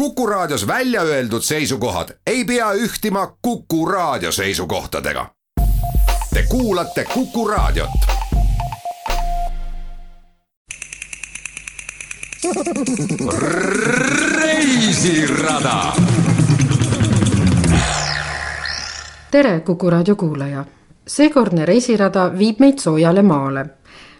Kuku 0.00 0.26
Raadios 0.26 0.66
välja 0.66 1.02
öeldud 1.02 1.42
seisukohad 1.42 2.08
ei 2.26 2.44
pea 2.44 2.72
ühtima 2.72 3.36
Kuku 3.42 3.86
Raadio 3.86 4.32
seisukohtadega. 4.32 5.26
Te 6.34 6.44
kuulate 6.48 7.04
Kuku 7.14 7.48
Raadiot. 7.48 7.90
reisirada. 14.34 15.92
tere, 19.30 19.60
Kuku 19.60 19.90
Raadio 19.90 20.16
kuulaja. 20.16 20.64
seekordne 21.06 21.66
reisirada 21.66 22.38
viib 22.38 22.56
meid 22.58 22.78
soojale 22.78 23.22
maale, 23.22 23.66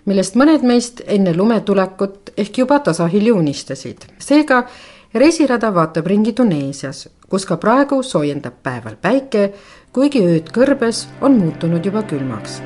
millest 0.04 0.34
mõned 0.34 0.62
meist 0.62 1.00
enne 1.06 1.36
lumetulekut 1.36 2.30
ehk 2.36 2.58
juba 2.58 2.78
tasahilju 2.78 3.36
unistasid. 3.36 3.98
seega 4.18 4.68
reisirada 5.14 5.74
vaatab 5.74 6.06
ringi 6.06 6.32
Tuneesias, 6.32 7.08
kus 7.28 7.46
ka 7.46 7.56
praegu 7.56 8.02
soojendab 8.02 8.62
päeval 8.62 8.96
päike, 9.02 9.50
kuigi 9.92 10.22
ööd 10.22 10.52
kõrbes 10.54 11.08
on 11.20 11.38
muutunud 11.40 11.84
juba 11.84 12.02
külmaks. 12.02 12.60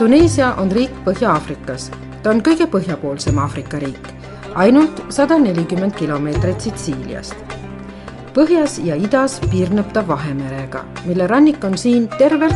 Tuneesia 0.00 0.54
on 0.56 0.70
riik 0.72 0.92
Põhja-Aafrikas. 1.04 1.90
ta 2.22 2.30
on 2.30 2.40
kõige 2.40 2.64
põhjapoolsem 2.72 3.36
Aafrika 3.38 3.78
riik, 3.78 4.19
ainult 4.54 5.02
sada 5.08 5.38
nelikümmend 5.38 5.94
kilomeetrit 5.94 6.60
Sitsiiliast. 6.60 7.34
põhjas 8.34 8.78
ja 8.84 8.94
idas 8.94 9.40
piirneb 9.50 9.92
ta 9.92 10.06
Vahemerega, 10.08 10.84
mille 11.04 11.26
rannik 11.26 11.64
on 11.64 11.78
siin 11.78 12.08
tervelt 12.18 12.54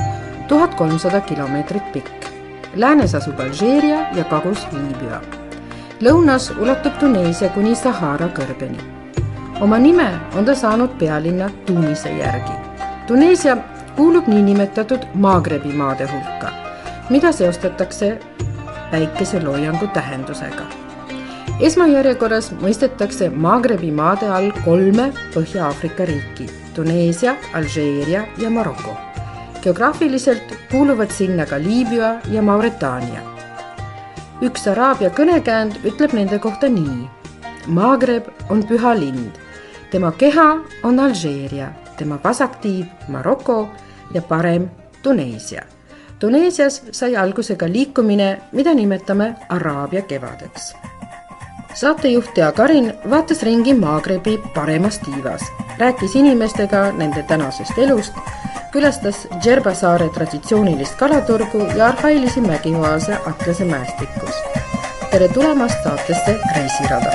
tuhat 0.49 0.75
kolmsada 0.75 1.21
kilomeetrit 1.21 1.93
pikk. 1.93 2.29
Läänes 2.75 3.15
asub 3.15 3.41
Alžeeria 3.41 4.07
ja 4.15 4.25
kagus 4.25 4.67
Liibüa. 4.73 5.21
lõunas 6.01 6.51
ulatub 6.61 6.93
Tuneesia 6.99 7.49
kuni 7.49 7.75
Sahara 7.75 8.27
kõrgeni. 8.27 8.79
oma 9.61 9.79
nime 9.79 10.11
on 10.37 10.45
ta 10.45 10.55
saanud 10.55 10.99
pealinna 10.99 11.51
Tunise 11.67 12.09
järgi. 12.09 12.53
Tuneesia 13.07 13.57
kuulub 13.97 14.27
niinimetatud 14.27 15.07
Maagrebi 15.15 15.73
maade 15.73 16.07
hulka 16.07 16.65
mida 17.11 17.33
seostatakse 17.33 18.19
päikeseloojangu 18.91 19.87
tähendusega. 19.87 20.84
Esmajärjekorras 21.61 22.51
mõistetakse 22.59 23.29
Maagrebi 23.31 23.91
maade 23.95 24.27
all 24.27 24.51
kolme 24.65 25.11
Põhja-Aafrika 25.35 26.07
riiki, 26.09 26.49
Tuneesia, 26.75 27.37
Alžeeria 27.55 28.27
ja 28.39 28.51
Maroko. 28.51 28.97
geograafiliselt 29.63 30.55
kuuluvad 30.71 31.11
sinna 31.11 31.47
ka 31.47 31.59
Liibüa 31.59 32.21
ja 32.31 32.43
Mauritaania. 32.43 33.23
üks 34.43 34.67
Araabia 34.69 35.11
kõnekäänd 35.11 35.73
ütleb 35.85 36.13
nende 36.13 36.39
kohta 36.39 36.69
nii. 36.69 37.09
Maagreb 37.67 38.29
on 38.51 38.63
püha 38.63 38.99
lind, 38.99 39.39
tema 39.91 40.13
keha 40.13 40.61
on 40.83 41.01
Alžeeria, 41.01 41.73
tema 41.97 42.19
vasaktiiv 42.25 42.87
Maroko 43.09 43.69
ja 44.15 44.23
parem 44.23 44.71
Tuneesia 45.03 45.63
Tuneesias 46.25 46.83
sai 46.91 47.17
alguse 47.17 47.57
ka 47.57 47.67
liikumine, 47.69 48.39
mida 48.53 48.75
nimetame 48.75 49.35
Araabia 49.49 50.03
kevadeks. 50.03 50.75
Saatejuht 51.75 52.35
Tea 52.35 52.53
Karin 52.53 52.93
vaatas 53.11 53.43
ringi 53.43 53.75
Maagrebi 53.75 54.39
paremas 54.55 54.99
tiivas, 54.99 55.43
rääkis 55.79 56.17
inimestega 56.17 56.93
nende 56.93 57.23
tänasest 57.23 57.79
elust, 57.79 58.15
külastas 58.73 59.27
Džerba 59.41 59.75
saare 59.75 60.09
traditsioonilist 60.09 60.97
kalaturgu 60.99 61.67
ja 61.77 61.87
arhailisi 61.87 62.41
mägioase 62.41 63.19
Atlase 63.27 63.65
mäestikus. 63.65 64.35
tere 65.11 65.29
tulemast 65.29 65.83
saatesse 65.85 66.39
Reisirada 66.57 67.13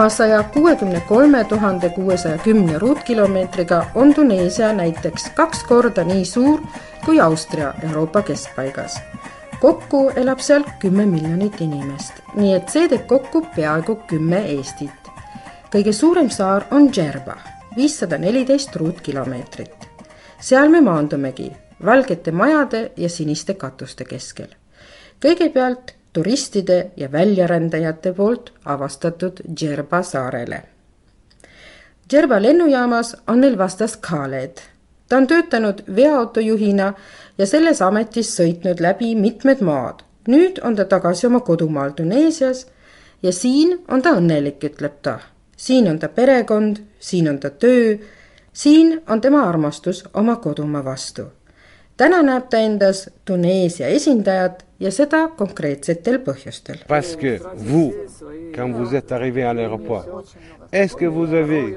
oma 0.00 0.08
saja 0.08 0.42
kuuekümne 0.42 1.00
kolme 1.00 1.44
tuhande 1.44 1.88
kuuesaja 1.88 2.38
kümne 2.38 2.78
ruutkilomeetriga 2.78 3.86
on 3.94 4.14
Tuneesia 4.14 4.72
näiteks 4.72 5.30
kaks 5.34 5.64
korda 5.64 6.04
nii 6.04 6.24
suur 6.24 6.60
kui 7.04 7.20
Austria 7.20 7.74
Euroopa 7.88 8.22
keskpaigas. 8.22 9.00
kokku 9.60 10.12
elab 10.16 10.38
seal 10.38 10.64
kümme 10.78 11.06
miljonit 11.06 11.60
inimest, 11.60 12.12
nii 12.34 12.54
et 12.54 12.68
see 12.68 12.88
teeb 12.88 13.04
kokku 13.06 13.44
peaaegu 13.56 13.98
kümme 14.08 14.40
Eestit. 14.54 15.12
kõige 15.74 15.92
suurem 15.92 16.30
saar 16.30 16.64
on 16.70 16.88
Djerba, 16.88 17.36
viissada 17.76 18.18
neliteist 18.18 18.76
ruutkilomeetrit. 18.76 19.88
seal 20.40 20.68
me 20.68 20.80
maandumegi 20.80 21.52
valgete 21.84 22.32
majade 22.32 22.92
ja 22.96 23.08
siniste 23.08 23.54
katuste 23.54 24.04
keskel. 24.04 24.48
kõigepealt 25.20 25.99
turistide 26.12 26.90
ja 26.96 27.12
väljarändajate 27.12 28.12
poolt 28.12 28.52
avastatud 28.64 29.40
Djerba 29.60 30.02
saarele. 30.02 30.62
Djerba 32.10 32.42
lennujaamas 32.42 33.16
on 33.26 33.40
neil 33.40 33.58
vastas 33.58 33.96
Khaled. 33.96 34.58
ta 35.08 35.16
on 35.16 35.26
töötanud 35.26 35.82
veoautojuhina 35.96 36.92
ja 37.38 37.46
selles 37.46 37.82
ametis 37.82 38.36
sõitnud 38.36 38.80
läbi 38.80 39.14
mitmed 39.14 39.60
maad. 39.60 40.02
nüüd 40.28 40.60
on 40.62 40.76
ta 40.76 40.84
tagasi 40.84 41.26
oma 41.26 41.40
kodumaal 41.40 41.90
Tuneesias 41.90 42.66
ja 43.22 43.32
siin 43.32 43.84
on 43.88 44.02
ta 44.02 44.10
õnnelik, 44.10 44.64
ütleb 44.64 45.02
ta. 45.02 45.18
siin 45.56 45.88
on 45.88 45.98
ta 45.98 46.08
perekond, 46.08 46.76
siin 46.98 47.28
on 47.28 47.38
ta 47.38 47.50
töö, 47.50 47.98
siin 48.52 49.02
on 49.08 49.20
tema 49.20 49.48
armastus 49.48 50.04
oma 50.14 50.36
kodumaa 50.36 50.84
vastu. 50.84 51.22
Täna 52.00 52.22
näeb 52.24 52.48
ta 52.52 52.62
endas 52.64 53.08
Tuneesia 53.28 53.90
esindajat 53.92 54.64
ja 54.80 54.92
seda 54.94 55.26
konkreetsetel 55.36 56.20
põhjustel. 56.24 56.80
Parce 56.88 57.16
que 57.20 57.38
vous, 57.56 57.92
quand 58.54 58.72
vous 58.72 58.94
êtes 58.94 59.12
arrivé 59.12 59.44
à 59.44 59.52
l'aéroport, 59.52 60.24
est-ce 60.72 60.96
que 60.96 61.04
vous 61.04 61.34
avez 61.34 61.76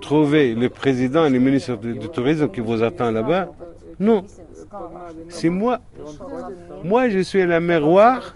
trouvé 0.00 0.54
le 0.54 0.68
président 0.68 1.24
et 1.26 1.30
le 1.30 1.38
ministre 1.38 1.76
du, 1.76 1.94
du 1.94 2.08
tourisme 2.08 2.48
qui 2.48 2.60
vous 2.60 2.82
attend 2.82 3.10
là-bas 3.10 3.48
Non. 3.98 4.24
C'est 5.28 5.50
moi. 5.50 5.80
Moi, 6.84 7.08
je 7.10 7.20
suis 7.20 7.44
la 7.44 7.60
miroir 7.60 8.34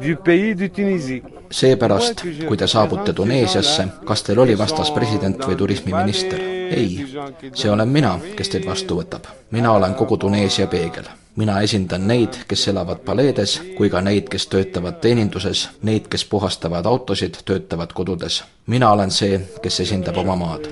du 0.00 0.16
pays 0.16 0.54
de 0.54 0.66
Tunisie. 0.66 1.22
seepärast, 1.50 2.22
kui 2.48 2.56
te 2.60 2.66
saabute 2.68 3.14
Tuneesiasse, 3.16 3.88
kas 4.08 4.24
teil 4.26 4.40
oli 4.42 4.56
vastas 4.58 4.92
president 4.92 5.40
või 5.48 5.56
turismiminister? 5.56 6.57
Ei, 6.70 7.06
see 7.54 7.70
olen 7.70 7.88
mina, 7.88 8.18
kes 8.36 8.52
teid 8.54 8.66
vastu 8.66 9.00
võtab. 9.00 9.30
mina 9.50 9.72
olen 9.72 9.94
kogu 9.94 10.16
Tuneesia 10.16 10.66
peegel 10.66 11.08
mina 11.38 11.60
esindan 11.62 12.06
neid, 12.08 12.34
kes 12.50 12.66
elavad 12.72 12.98
paleedes, 13.06 13.58
kui 13.76 13.90
ka 13.90 14.00
neid, 14.02 14.26
kes 14.30 14.48
töötavad 14.50 14.98
teeninduses, 15.02 15.68
neid, 15.86 16.08
kes 16.10 16.24
puhastavad 16.26 16.86
autosid, 16.86 17.38
töötavad 17.46 17.94
kodudes. 17.94 18.42
mina 18.66 18.90
olen 18.90 19.10
see, 19.10 19.38
kes 19.62 19.80
esindab 19.80 20.16
oma 20.16 20.36
maad. 20.36 20.66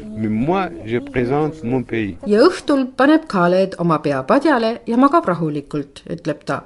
ja 2.27 2.43
õhtul 2.49 2.87
paneb 2.97 3.29
Khaled 3.29 3.79
oma 3.79 3.99
pea 3.99 4.23
padjale 4.23 4.81
ja 4.87 4.97
magab 4.97 5.29
rahulikult, 5.31 6.03
ütleb 6.11 6.45
ta. 6.45 6.63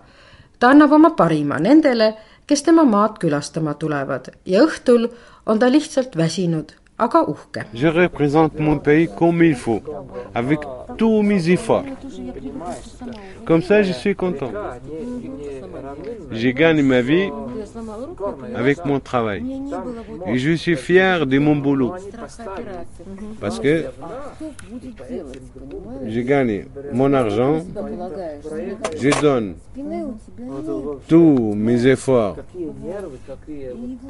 ta 0.59 0.73
annab 0.73 0.93
oma 0.93 1.11
parima 1.11 1.59
nendele, 1.59 2.15
kes 2.47 2.62
tema 2.62 2.85
maad 2.85 3.19
külastama 3.21 3.75
tulevad 3.75 4.33
ja 4.47 4.65
õhtul 4.65 5.11
on 5.47 5.59
ta 5.59 5.69
lihtsalt 5.71 6.17
väsinud. 6.17 6.73
Je 7.75 7.88
représente 7.88 8.58
mon 8.58 8.79
pays 8.79 9.08
comme 9.17 9.43
il 9.43 9.55
faut, 9.55 9.81
avec 10.35 10.61
tous 10.99 11.23
mes 11.23 11.50
efforts. 11.50 11.85
Comme 13.44 13.62
ça, 13.62 13.82
je 13.82 13.93
suis 13.93 14.14
content. 14.14 14.50
J'ai 16.31 16.52
gagné 16.52 16.82
ma 16.82 17.00
vie 17.00 17.31
avec 18.55 18.85
mon 18.85 19.00
travail. 19.00 19.44
Et 20.26 20.38
je 20.38 20.52
suis 20.52 20.76
fier 20.76 21.26
de 21.26 21.38
mon 21.38 21.56
boulot. 21.56 21.94
Parce 23.41 23.58
que 23.58 23.87
j'ai 26.06 26.25
gagné 26.25 26.67
mon 26.93 27.12
argent, 27.12 27.61
je 28.97 29.20
donne 29.20 29.55
tous 31.08 31.55
mes 31.55 31.87
efforts 31.87 32.37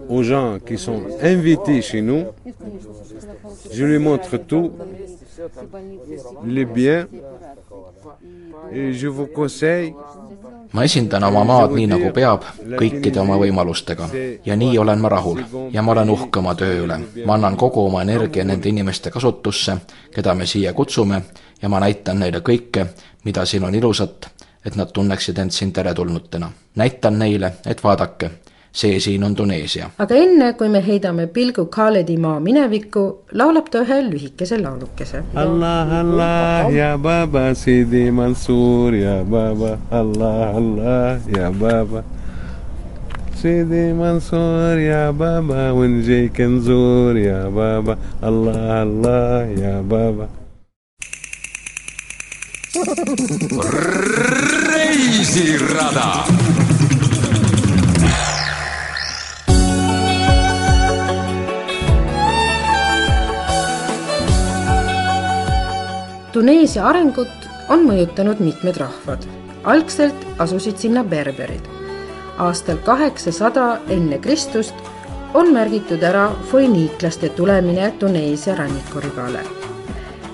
aux 0.09 0.23
gens 0.23 0.59
qui 0.65 0.77
sont 0.77 1.03
invités 1.23 1.83
chez 1.83 2.03
nous. 2.03 2.25
Je 3.73 3.85
lui 3.85 3.99
montre 3.99 4.37
tout, 4.39 4.73
les 6.45 6.65
biens, 6.65 7.07
et 8.73 8.93
je 8.93 9.09
vous 9.09 9.27
conseille 9.27 9.95
ma 10.73 10.85
esindan 10.85 11.25
oma 11.27 11.43
maad 11.45 11.75
nii, 11.75 11.87
nagu 11.91 12.11
peab, 12.15 12.45
kõikide 12.79 13.21
oma 13.23 13.37
võimalustega. 13.41 14.09
ja 14.47 14.57
nii 14.57 14.79
olen 14.79 15.01
ma 15.01 15.09
rahul 15.09 15.41
ja 15.73 15.83
ma 15.83 15.93
olen 15.93 16.11
uhke 16.11 16.39
oma 16.39 16.55
töö 16.55 16.85
üle. 16.85 16.99
ma 17.27 17.35
annan 17.35 17.57
kogu 17.57 17.87
oma 17.87 18.03
energia 18.03 18.45
nende 18.45 18.69
inimeste 18.69 19.11
kasutusse, 19.11 19.77
keda 20.15 20.35
me 20.35 20.47
siia 20.47 20.73
kutsume 20.73 21.23
ja 21.63 21.69
ma 21.69 21.81
näitan 21.81 22.19
neile 22.19 22.41
kõike, 22.41 22.87
mida 23.25 23.45
siin 23.45 23.65
on 23.65 23.75
ilusat, 23.75 24.31
et 24.65 24.77
nad 24.77 24.93
tunneksid 24.93 25.39
end 25.39 25.51
siin 25.51 25.73
teretulnutena. 25.73 26.51
näitan 26.77 27.19
neile, 27.19 27.53
et 27.67 27.85
vaadake, 27.85 28.31
see 28.72 29.00
siin 29.00 29.24
on 29.24 29.36
Tuneesia. 29.36 29.90
aga 29.98 30.16
enne, 30.16 30.54
kui 30.54 30.70
me 30.70 30.82
heidame 30.88 31.28
pilgu 31.28 31.66
Khaledi 31.66 32.18
maa 32.18 32.40
minevikku, 32.40 33.04
laulab 33.32 33.70
ta 33.72 33.80
ühe 33.86 34.02
lühikese 34.10 34.58
laulukese. 34.62 35.24
Allah, 35.36 35.88
Allah 36.02 36.72
ja 36.74 36.98
baba, 36.98 37.54
Sidi 37.56 38.12
Mansur 38.12 38.94
ja 38.94 39.24
baba, 39.24 39.78
Allah, 39.92 40.56
Allah 40.56 41.20
ja 41.38 41.52
baba. 41.52 42.04
سيدي 43.46 43.94
منصور 43.94 44.78
يا 44.80 45.12
بابا 45.12 45.72
ونجيك 45.72 46.42
نزور 46.42 47.18
يا 47.18 47.50
بابا 47.50 47.98
الله 48.24 48.84
الله 48.84 49.42
يا 49.64 49.82
بابا 49.82 50.28
reisirada 54.70 56.10
Tuneesia 66.33 66.85
arengut 66.87 67.49
on 67.69 67.81
mõjutanud 67.89 68.39
mitmed 68.39 68.77
rahvad. 68.79 69.25
algselt 69.65 70.27
asusid 70.39 70.77
sinna 70.79 71.03
berberid. 71.05 71.67
aastal 72.39 72.77
kaheksasada 72.77 73.81
enne 73.89 74.19
Kristust 74.19 74.75
on 75.35 75.53
märgitud 75.53 76.03
ära 76.03 76.31
foiniiklaste 76.51 77.29
tulemine 77.29 77.91
Tuneesia 77.99 78.55
rannikuribale 78.55 79.43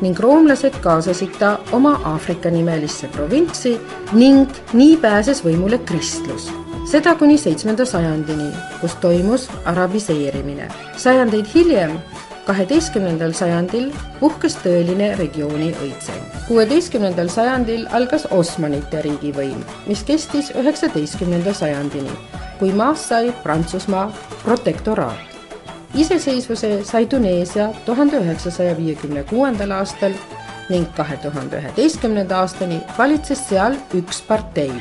ning 0.00 0.18
roomlased 0.20 0.76
kaasasid 0.84 1.38
ta 1.38 1.58
oma 1.72 2.00
Aafrika 2.04 2.50
nimelisse 2.50 3.08
provintsi 3.08 3.78
ning 4.12 4.48
nii 4.72 4.96
pääses 4.96 5.44
võimule 5.44 5.78
kristlus. 5.78 6.52
seda 6.86 7.14
kuni 7.14 7.38
seitsmenda 7.38 7.84
sajandini, 7.84 8.52
kus 8.80 8.94
toimus 8.94 9.48
arabiseerimine. 9.64 10.68
sajandeid 10.96 11.46
hiljem 11.54 11.98
kaheteistkümnendal 12.46 13.32
sajandil 13.34 13.88
puhkes 14.20 14.56
tõeline 14.62 15.10
regiooni 15.18 15.72
õitseng. 15.82 16.22
kuueteistkümnendal 16.48 17.28
sajandil 17.28 17.86
algas 17.90 18.26
Osmanite 18.30 19.02
riigivõim, 19.02 19.64
mis 19.86 20.04
kestis 20.06 20.52
üheksateistkümnenda 20.54 21.54
sajandini, 21.54 22.12
kui 22.58 22.72
maast 22.72 23.10
sai 23.10 23.32
Prantsusmaa 23.42 24.12
protektoraat. 24.44 25.34
iseseisvuse 25.94 26.84
sai 26.84 27.06
Tuneesia 27.06 27.70
tuhande 27.84 28.16
üheksasaja 28.16 28.76
viiekümne 28.76 29.24
kuuendal 29.24 29.70
aastal 29.70 30.12
ning 30.68 30.86
kahe 30.96 31.16
tuhande 31.16 31.58
üheteistkümnenda 31.58 32.38
aastani 32.38 32.80
valitses 32.98 33.48
seal 33.48 33.74
üks 33.94 34.22
partei, 34.28 34.72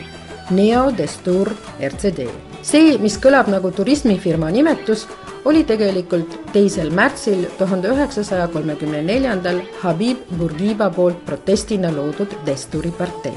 Neo 0.52 0.92
Destur 0.98 1.50
RCD. 1.82 2.30
See, 2.66 2.98
mis 3.02 3.18
kõlab 3.22 3.50
nagu 3.52 3.70
turismifirma 3.72 4.50
nimetus, 4.54 5.06
oli 5.46 5.64
tegelikult 5.68 6.38
teisel 6.54 6.90
märtsil 6.96 7.46
tuhande 7.60 7.92
üheksasaja 7.94 8.48
kolmekümne 8.54 9.04
neljandal 9.06 9.62
Habib 9.84 10.24
Bourguiba 10.38 10.90
poolt 10.90 11.22
protestina 11.26 11.92
loodud 11.94 12.34
Desturi 12.46 12.92
partei. 12.92 13.34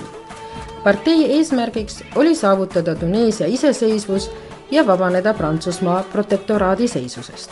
partei 0.84 1.32
eesmärgiks 1.36 2.02
oli 2.16 2.34
saavutada 2.34 2.94
Tuneesia 2.94 3.46
iseseisvus 3.46 4.30
ja 4.70 4.86
vabaneda 4.86 5.34
Prantsusmaa 5.34 6.04
protektoraadi 6.12 6.88
seisusest. 6.88 7.50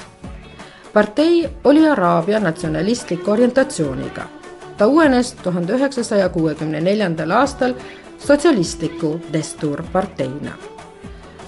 partei 0.92 1.48
oli 1.64 1.88
Araabia 1.88 2.40
natsionalistliku 2.40 3.30
orientatsiooniga. 3.30 4.24
ta 4.76 4.86
uuenes 4.86 5.32
tuhande 5.32 5.72
üheksasaja 5.72 6.28
kuuekümne 6.28 6.80
neljandal 6.80 7.30
aastal 7.30 7.74
sotsialistliku 8.18 9.20
Destur 9.32 9.82
parteina 9.92 10.75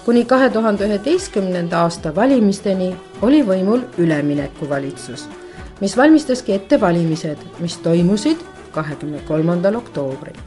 kuni 0.09 0.25
kahe 0.25 0.49
tuhande 0.49 0.85
üheteistkümnenda 0.85 1.83
aasta 1.85 2.09
valimisteni 2.15 2.95
oli 3.21 3.43
võimul 3.45 3.83
üleminekuvalitsus, 4.01 5.27
mis 5.81 5.93
valmistaski 5.97 6.53
ette 6.55 6.79
valimised, 6.81 7.43
mis 7.59 7.75
toimusid 7.77 8.37
kahekümne 8.71 9.19
kolmandal 9.27 9.75
oktoobril. 9.77 10.39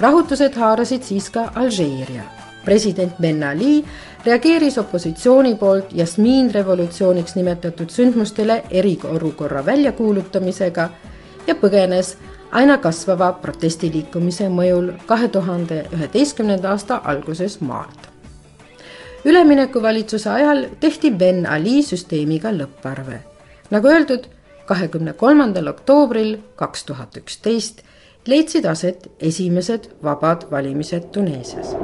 rahutused 0.00 0.54
haarasid 0.54 1.02
siis 1.02 1.30
ka 1.30 1.52
Alžeeria. 1.54 2.22
president 2.64 3.12
Ben 3.20 3.44
Ali 3.44 3.84
reageeris 4.26 4.78
opositsiooni 4.78 5.54
poolt 5.54 5.92
Jasmiin 5.92 6.54
revolutsiooniks 6.54 7.34
nimetatud 7.34 7.90
sündmustele 7.90 8.62
eriolukorra 8.70 9.66
väljakuulutamisega 9.66 10.88
ja 11.46 11.54
põgenes 11.54 12.16
aina 12.52 12.78
kasvava 12.78 13.32
protestiliikumise 13.32 14.48
mõjul 14.48 14.92
kahe 15.06 15.28
tuhande 15.28 15.86
üheteistkümnenda 15.92 16.70
aasta 16.70 17.00
alguses 17.04 17.60
maalt 17.60 18.15
üleminekuvalitsuse 19.26 20.30
ajal 20.30 20.64
tehti 20.80 21.10
Ben 21.10 21.44
Ali 21.44 21.82
süsteemiga 21.82 22.52
lõpparve. 22.54 23.18
nagu 23.70 23.88
öeldud, 23.88 24.24
kahekümne 24.66 25.12
kolmandal 25.12 25.66
oktoobril 25.66 26.36
kaks 26.56 26.84
tuhat 26.84 27.16
üksteist 27.16 27.82
leidsid 28.26 28.64
aset 28.64 29.08
esimesed 29.20 29.90
vabad 30.02 30.46
valimised 30.50 31.10
Tuneesias. 31.12 31.74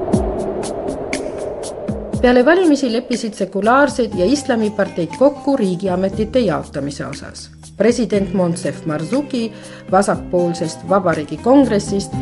peale 2.22 2.44
valimisi 2.46 2.92
leppisid 2.92 3.34
sekulaarsed 3.34 4.14
ja 4.18 4.24
islamiparteid 4.24 5.18
kokku 5.18 5.56
riigiametite 5.56 6.40
jaotamise 6.40 7.06
osas. 7.06 7.50
president 7.76 8.34
Monsef 8.34 8.86
Marzuki 8.86 9.52
vasakpoolsest 9.90 10.88
Vabariigi 10.88 11.36
Kongressist 11.36 12.12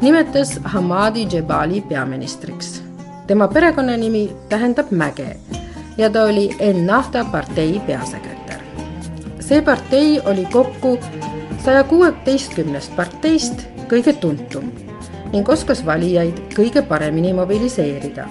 nimetas 0.00 0.60
Hamadi 0.64 1.28
Jebali 1.32 1.80
peaministriks 1.80 2.89
tema 3.30 3.48
perekonnanimi 3.48 4.32
tähendab 4.48 4.90
mäge 4.90 5.36
ja 5.98 6.10
ta 6.10 6.24
oli 6.24 6.50
Ennahda 6.58 7.24
partei 7.24 7.80
peasekretär. 7.86 8.60
see 9.40 9.62
partei 9.62 10.20
oli 10.24 10.46
kokku 10.52 10.98
saja 11.64 11.84
kuueteistkümnest 11.84 12.96
parteist 12.96 13.62
kõige 13.88 14.12
tuntum 14.12 14.72
ning 15.32 15.48
oskas 15.48 15.86
valijaid 15.86 16.40
kõige 16.56 16.82
paremini 16.82 17.30
mobiliseerida, 17.32 18.26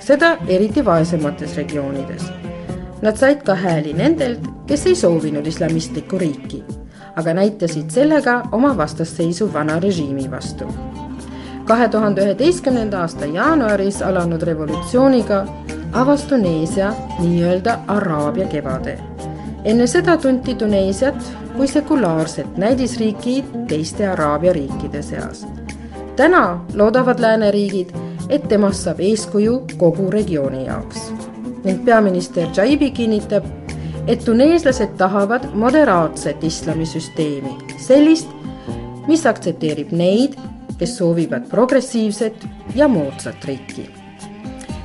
seda 0.00 0.38
eriti 0.46 0.84
vaesemates 0.84 1.56
regioonides. 1.56 2.24
Nad 3.02 3.20
said 3.20 3.42
ka 3.44 3.54
hääli 3.54 3.92
nendelt, 3.92 4.48
kes 4.66 4.86
ei 4.86 4.94
soovinud 4.94 5.46
islamistlikku 5.46 6.18
riiki, 6.18 6.62
aga 7.16 7.34
näitasid 7.34 7.90
sellega 7.90 8.42
oma 8.52 8.72
vastasseisu 8.76 9.52
vana 9.52 9.76
režiimi 9.80 10.30
vastu 10.30 10.72
kahe 11.68 11.88
tuhande 11.88 12.22
üheteistkümnenda 12.24 13.00
aasta 13.00 13.26
jaanuaris 13.26 14.02
alanud 14.02 14.42
revolutsiooniga 14.42 15.42
avas 15.92 16.22
Tuneesia 16.24 16.92
nii-öelda 17.18 17.78
Araabia 17.88 18.46
kevade. 18.46 18.98
enne 19.64 19.86
seda 19.86 20.16
tunti 20.16 20.54
Tuneesiat 20.54 21.32
kui 21.56 21.66
sekulaarset 21.68 22.56
näidisriiki 22.56 23.44
teiste 23.68 24.08
Araabia 24.08 24.52
riikide 24.52 25.02
seas. 25.02 25.46
täna 26.16 26.64
loodavad 26.74 27.20
lääneriigid, 27.20 27.90
et 28.28 28.48
temast 28.48 28.80
saab 28.84 29.00
eeskuju 29.00 29.62
kogu 29.76 30.10
regiooni 30.10 30.66
jaoks. 30.66 31.12
ning 31.64 31.84
peaminister 31.84 32.48
Jaibi 32.56 32.90
kinnitab, 32.90 33.44
et 34.06 34.24
tuneeslased 34.24 34.96
tahavad 34.96 35.48
moderaatset 35.54 36.44
islamisüsteemi, 36.44 37.58
sellist, 37.76 38.28
mis 39.06 39.26
aktsepteerib 39.26 39.92
neid, 39.92 40.47
kes 40.78 40.96
soovivad 40.98 41.48
progressiivset 41.50 42.46
ja 42.74 42.88
moodsat 42.88 43.44
riiki. 43.44 43.90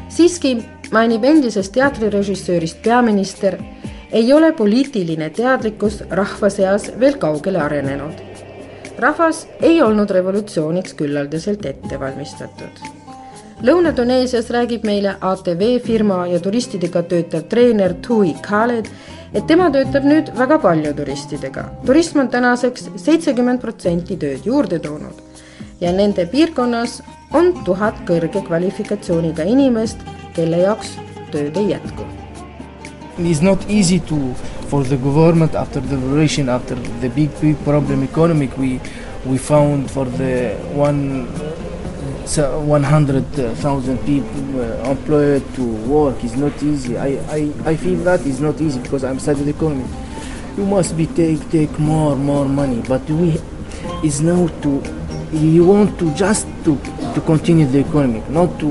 siiski 0.09 0.57
mainib 0.91 1.23
endisest 1.23 1.73
teatrirežissöörist 1.73 2.81
peaminister, 2.83 3.57
ei 4.11 4.33
ole 4.33 4.51
poliitiline 4.53 5.29
teadlikkus 5.29 6.03
rahva 6.09 6.49
seas 6.49 6.91
veel 6.99 7.17
kaugele 7.17 7.61
arenenud. 7.61 8.13
rahvas 8.97 9.47
ei 9.61 9.81
olnud 9.81 10.09
revolutsiooniks 10.09 10.93
küllaldaselt 10.93 11.65
ette 11.65 11.99
valmistatud. 11.99 12.83
Lõuna-Tuneesias 13.63 14.49
räägib 14.51 14.83
meile 14.83 15.15
ATV 15.21 15.79
firma 15.85 16.27
ja 16.27 16.39
turistidega 16.39 17.03
töötav 17.03 17.43
treener 17.49 17.93
Tui 17.93 18.35
Khaled, 18.41 18.89
et 19.33 19.47
tema 19.47 19.69
töötab 19.71 20.03
nüüd 20.03 20.31
väga 20.37 20.59
palju 20.59 20.93
turistidega. 20.93 21.65
turism 21.85 22.19
on 22.19 22.29
tänaseks 22.29 22.89
seitsekümmend 22.95 23.61
protsenti 23.61 24.17
tööd 24.17 24.45
juurde 24.45 24.79
toonud 24.79 25.32
ja 25.83 25.91
nende 25.91 26.23
piirkonnas 26.31 27.01
on 27.35 27.51
tuhat 27.67 27.97
kõrge 28.07 28.43
kvalifikatsiooniga 28.47 29.43
inimest, 29.49 29.99
kelle 30.35 30.61
jaoks 30.63 30.95
tööd 31.33 31.57
ei 31.59 31.73
jätku. 31.73 32.05
It's 33.19 33.43
not 33.43 33.65
easy 33.69 33.99
to 34.09 34.17
for 34.71 34.83
the 34.83 34.97
government 34.97 35.55
after 35.55 35.81
the 35.81 35.97
revolution, 35.97 36.49
after 36.49 36.77
the 37.01 37.09
big 37.09 37.29
big 37.41 37.59
problem 37.65 38.03
economic 38.03 38.55
we 38.57 38.79
we 39.25 39.37
found 39.37 39.91
for 39.91 40.05
the 40.05 40.55
one 40.73 41.27
so 42.25 42.59
100,000 42.61 43.97
people 44.05 44.61
uh, 44.61 44.89
employed 44.89 45.43
to 45.55 45.63
work 45.85 46.23
is 46.23 46.35
not 46.35 46.63
easy. 46.63 46.97
I, 46.97 47.19
I, 47.29 47.51
I 47.65 47.75
feel 47.75 47.99
that 48.05 48.25
is 48.25 48.39
not 48.39 48.61
easy 48.61 48.79
because 48.79 49.03
I'm 49.03 49.19
studying 49.19 49.49
economy. 49.49 49.85
You 50.57 50.65
must 50.65 50.95
be 50.95 51.07
take 51.07 51.43
take 51.49 51.77
more 51.79 52.15
more 52.15 52.45
money, 52.45 52.81
but 52.87 53.03
we 53.09 53.41
is 54.03 54.21
now 54.21 54.47
to 54.63 55.02
you 55.33 55.65
want 55.65 55.97
to 55.99 56.13
just 56.13 56.47
to 56.63 56.77
to 57.13 57.21
continue 57.21 57.65
the 57.65 57.79
economy, 57.79 58.21
not 58.29 58.57
to 58.59 58.67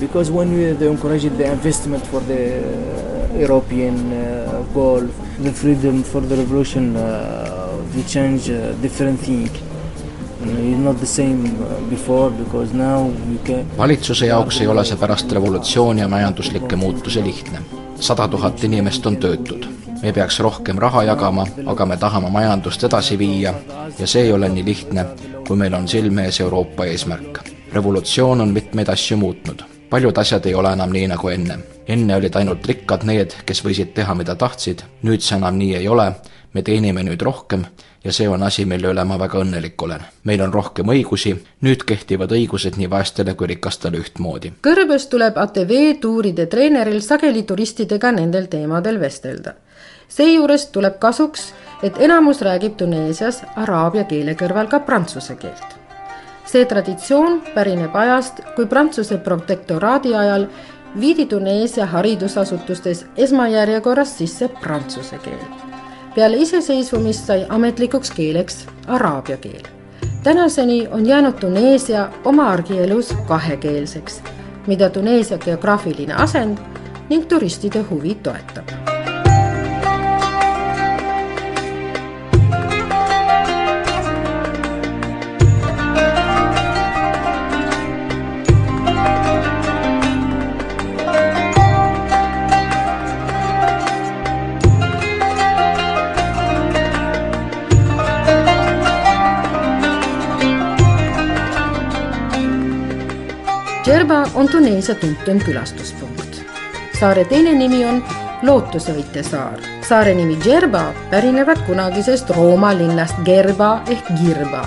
because 0.00 0.30
when 0.30 0.52
we 0.52 0.72
they 0.72 0.88
encourage 0.88 1.22
the 1.22 1.46
investment 1.52 2.04
for 2.06 2.20
the 2.20 2.58
uh, 2.58 3.38
European 3.38 4.12
uh, 4.12 4.62
goal, 4.74 5.02
the 5.40 5.52
freedom 5.52 6.02
for 6.02 6.20
the 6.20 6.36
revolution, 6.36 6.96
uh, 6.96 7.76
we 7.94 8.02
change 8.02 8.50
uh, 8.50 8.72
different 8.82 9.20
thing. 9.20 9.50
valitsuse 13.78 14.26
jaoks 14.26 14.60
ei 14.60 14.66
ole 14.66 14.84
see 14.84 14.96
pärast 14.96 15.32
revolutsiooni 15.32 16.00
ja 16.00 16.08
majanduslikke 16.08 16.76
muutusi 16.76 17.22
lihtne. 17.24 17.58
sada 18.00 18.28
tuhat 18.28 18.64
inimest 18.64 19.06
on 19.06 19.16
töötud. 19.16 19.66
me 20.02 20.12
peaks 20.12 20.40
rohkem 20.40 20.78
raha 20.78 21.02
jagama, 21.02 21.46
aga 21.66 21.86
me 21.86 21.96
tahame 21.96 22.30
majandust 22.30 22.84
edasi 22.84 23.18
viia 23.18 23.54
ja 23.98 24.06
see 24.06 24.22
ei 24.22 24.32
ole 24.32 24.48
nii 24.48 24.64
lihtne, 24.64 25.06
kui 25.48 25.56
meil 25.56 25.74
on 25.74 25.88
silme 25.88 26.24
ees 26.24 26.40
Euroopa 26.40 26.84
eesmärk. 26.84 27.38
revolutsioon 27.72 28.40
on 28.40 28.48
mitmeid 28.48 28.88
asju 28.88 29.16
muutnud. 29.16 29.62
paljud 29.90 30.18
asjad 30.18 30.46
ei 30.46 30.54
ole 30.54 30.72
enam 30.72 30.92
nii 30.92 31.06
nagu 31.08 31.28
enne. 31.28 31.58
enne 31.88 32.16
olid 32.16 32.36
ainult 32.36 32.66
rikkad 32.66 33.04
need, 33.04 33.34
kes 33.46 33.64
võisid 33.64 33.92
teha, 33.94 34.14
mida 34.14 34.34
tahtsid, 34.34 34.82
nüüd 35.02 35.20
see 35.20 35.36
enam 35.36 35.58
nii 35.58 35.74
ei 35.76 35.88
ole, 35.88 36.12
me 36.54 36.62
teenime 36.62 37.02
nüüd 37.02 37.22
rohkem 37.22 37.66
ja 38.04 38.12
see 38.12 38.28
on 38.28 38.42
asi, 38.42 38.64
mille 38.64 38.90
üle 38.92 39.04
ma 39.04 39.18
väga 39.18 39.40
õnnelik 39.40 39.82
olen. 39.82 40.00
meil 40.24 40.40
on 40.44 40.52
rohkem 40.52 40.90
õigusi, 40.92 41.34
nüüd 41.64 41.84
kehtivad 41.88 42.32
õigused 42.32 42.78
nii 42.78 42.90
vaestele 42.90 43.34
kui 43.34 43.48
rikastele 43.54 43.98
ühtmoodi. 43.98 44.52
Kõrbes 44.64 45.08
tuleb 45.10 45.38
ATV 45.40 45.74
tuuride 46.00 46.46
treeneril 46.46 47.00
sageli 47.00 47.42
turistidega 47.42 48.12
nendel 48.12 48.46
teemadel 48.46 49.00
vestelda. 49.00 49.54
seejuures 50.08 50.66
tuleb 50.66 50.98
kasuks, 50.98 51.52
et 51.82 51.98
enamus 51.98 52.42
räägib 52.42 52.76
Tuneesias 52.76 53.42
araabia 53.56 54.04
keele 54.04 54.34
kõrval 54.34 54.68
ka 54.68 54.80
prantsuse 54.80 55.36
keelt. 55.36 55.80
see 56.46 56.64
traditsioon 56.64 57.42
pärineb 57.54 57.96
ajast, 57.96 58.40
kui 58.56 58.66
Prantsuse 58.66 59.18
protektoraadi 59.18 60.14
ajal 60.14 60.46
viidi 61.00 61.26
Tuneesia 61.26 61.86
haridusasutustes 61.86 63.06
esmajärjekorras 63.16 64.18
sisse 64.18 64.48
prantsuse 64.48 65.18
keel 65.18 65.64
peale 66.14 66.36
iseseisvumist 66.36 67.26
sai 67.26 67.46
ametlikuks 67.48 68.10
keeleks 68.10 68.66
araabia 68.86 69.36
keel. 69.36 69.62
tänaseni 70.22 70.88
on 70.90 71.06
jäänud 71.06 71.32
Tuneesia 71.32 72.08
oma 72.24 72.50
argielus 72.50 73.14
kahekeelseks, 73.26 74.22
mida 74.66 74.90
Tuneesia 74.90 75.38
geograafiline 75.38 76.14
asend 76.14 76.58
ning 77.08 77.26
turistide 77.28 77.80
huvi 77.90 78.14
toetab 78.14 78.93
Djerba 103.84 104.22
on 104.34 104.48
Tuneesia 104.48 104.94
tuntuim 104.94 105.40
külastuspunkt. 105.44 106.40
saare 107.00 107.24
teine 107.24 107.52
nimi 107.52 107.84
on 107.84 107.98
lootusevõitja 108.42 109.22
saar. 109.22 109.60
saare 109.88 110.14
nimi 110.14 110.38
Djerba 110.44 110.94
pärinevad 111.10 111.60
kunagisest 111.66 112.30
Rooma 112.30 112.70
linnast 112.78 113.20
Gerba 113.24 113.82
ehk 113.88 114.08
Girba. 114.22 114.62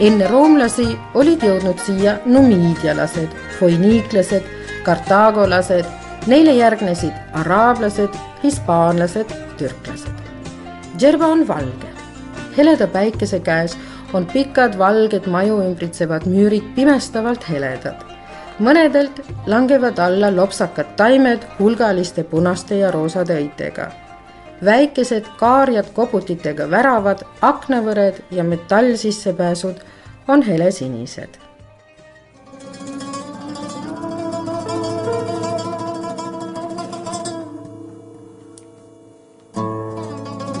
enne 0.00 0.26
roomlasi 0.26 0.98
olid 1.14 1.46
jõudnud 1.46 1.78
siia 1.86 2.16
numiidialased, 2.26 3.30
foiniiklased, 3.60 4.42
kartaagolased, 4.82 5.86
neile 6.26 6.58
järgnesid 6.58 7.14
araablased, 7.32 8.18
hispaanlased, 8.42 9.30
türklased. 9.58 10.26
Djerba 10.98 11.26
on 11.26 11.48
valge. 11.48 11.90
heleda 12.56 12.86
päikese 12.86 13.40
käes 13.40 13.78
on 14.12 14.26
pikad 14.26 14.78
valged 14.78 15.26
maju 15.26 15.62
ümbritsevad 15.62 16.26
müürid 16.26 16.74
pimestavalt 16.74 17.48
heledad 17.48 18.09
mõnedelt 18.60 19.20
langevad 19.48 19.98
alla 19.98 20.30
lopsakad 20.36 20.94
taimed 20.96 21.44
hulgaliste 21.58 22.24
punaste 22.24 22.76
ja 22.76 22.90
roosade 22.90 23.36
õitega. 23.40 23.90
väikesed 24.64 25.24
kaarjad 25.38 25.86
koputitega 25.96 26.70
väravad, 26.70 27.22
aknavõred 27.40 28.22
ja 28.30 28.44
metallsissepääsud 28.44 29.80
on 30.28 30.42
helesinised. 30.42 31.38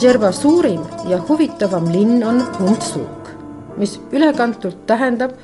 Djerba 0.00 0.32
suurim 0.32 0.80
ja 1.08 1.18
huvitavam 1.28 1.92
linn 1.92 2.24
on 2.24 2.40
Huntsuk, 2.58 3.28
mis 3.76 4.00
ülekantult 4.12 4.86
tähendab 4.86 5.36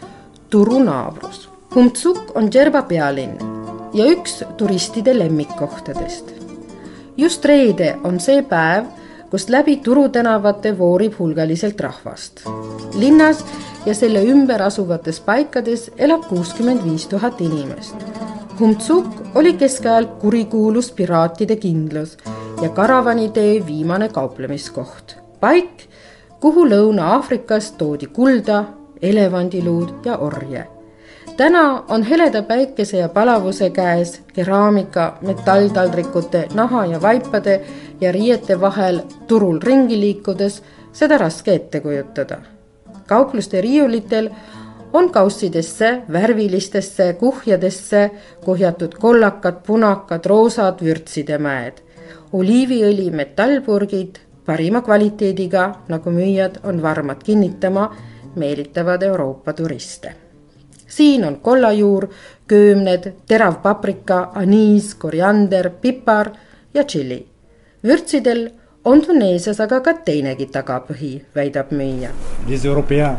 turunaabrus 0.51 1.46
Humtsuk 1.77 2.31
on 2.35 2.47
Djerba 2.49 2.81
pealinn 2.89 3.35
ja 3.93 4.07
üks 4.09 4.39
turistide 4.57 5.13
lemmikkohtadest. 5.13 6.31
just 7.17 7.45
reede 7.45 7.99
on 8.05 8.21
see 8.21 8.41
päev, 8.43 8.87
kust 9.31 9.51
läbi 9.53 9.75
Turu 9.85 10.09
tänavate 10.09 10.79
voorib 10.79 11.19
hulgaliselt 11.19 11.81
rahvast. 11.81 12.41
linnas 12.99 13.45
ja 13.87 13.95
selle 13.95 14.23
ümber 14.25 14.63
asuvates 14.63 15.21
paikades 15.21 15.91
elab 15.99 16.25
kuuskümmend 16.29 16.81
viis 16.85 17.07
tuhat 17.07 17.41
inimest. 17.41 17.97
Humtsuk 18.61 19.07
oli 19.35 19.53
keskajal 19.53 20.07
kurikuulus 20.07 20.93
piraatide 20.93 21.57
kindlus 21.57 22.17
ja 22.63 22.69
karavanitee 22.69 23.67
viimane 23.67 24.09
kauplemiskoht. 24.09 25.17
paik, 25.41 25.89
kuhu 26.41 26.65
Lõuna-Aafrikast 26.65 27.77
toodi 27.77 28.07
kulda, 28.07 28.65
elevandiluud 29.03 29.95
ja 30.05 30.17
orje 30.17 30.76
täna 31.37 31.85
on 31.89 32.03
heleda 32.03 32.43
päikese 32.43 32.97
ja 32.97 33.09
palavuse 33.09 33.71
käes 33.71 34.23
keraamika, 34.33 35.19
metalltaldrikute, 35.21 36.49
naha 36.55 36.87
ja 36.87 37.03
vaipade 37.03 37.61
ja 38.01 38.13
riiete 38.13 38.61
vahel 38.61 39.01
turul 39.27 39.61
ringi 39.63 40.01
liikudes 40.01 40.63
seda 40.93 41.19
raske 41.19 41.55
ette 41.55 41.81
kujutada. 41.81 42.39
kaupluste 43.07 43.61
riiulitel 43.61 44.31
on 44.93 45.11
kaussidesse, 45.11 46.03
värvilistesse 46.13 47.13
kuhjadesse 47.13 48.11
kuhjatud 48.45 48.95
kollakad, 48.95 49.55
punakad, 49.67 50.27
roosad 50.27 50.85
vürtside 50.85 51.39
mäed, 51.39 51.73
oliiviõli 52.33 53.11
metallpurgid 53.11 54.19
parima 54.47 54.81
kvaliteediga, 54.83 55.73
nagu 55.89 56.11
müüjad 56.11 56.61
on 56.65 56.83
varmad 56.83 57.23
kinnitama, 57.23 57.91
meelitavad 58.37 59.03
Euroopa 59.03 59.53
turiste 59.53 60.26
siin 60.97 61.25
on 61.25 61.37
kollajuur, 61.43 62.09
köömned, 62.49 63.13
terav 63.29 63.61
paprika, 63.63 64.31
aniis, 64.35 64.95
koriander, 64.95 65.71
pipar 65.81 66.33
ja 66.75 66.85
tšilli. 66.85 67.27
vürtsidel 67.85 68.51
on 68.85 69.01
Tuneesias 69.03 69.61
aga 69.61 69.81
ka 69.81 69.93
teinegi 70.07 70.47
tagapõhi, 70.47 71.13
väidab 71.35 71.73
müüja. 71.73 72.11
Les 72.49 72.65
Européens, 72.65 73.17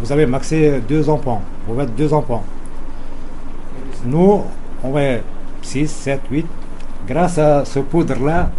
vous 0.00 0.12
avez 0.12 0.26
maxé 0.26 0.80
deux 0.88 1.08
enfants, 1.08 1.42
vous 1.66 1.76
faites 1.76 1.94
deux 1.96 2.12
enfants. 2.12 2.44
Nous, 4.06 4.42
on 4.82 4.90
va 4.90 5.18
six, 5.62 5.88
sept, 5.88 6.20
huit. 6.30 6.46
Grâce 7.06 7.38
à 7.38 7.64
ce 7.64 7.80
poudre-là, 7.80 8.50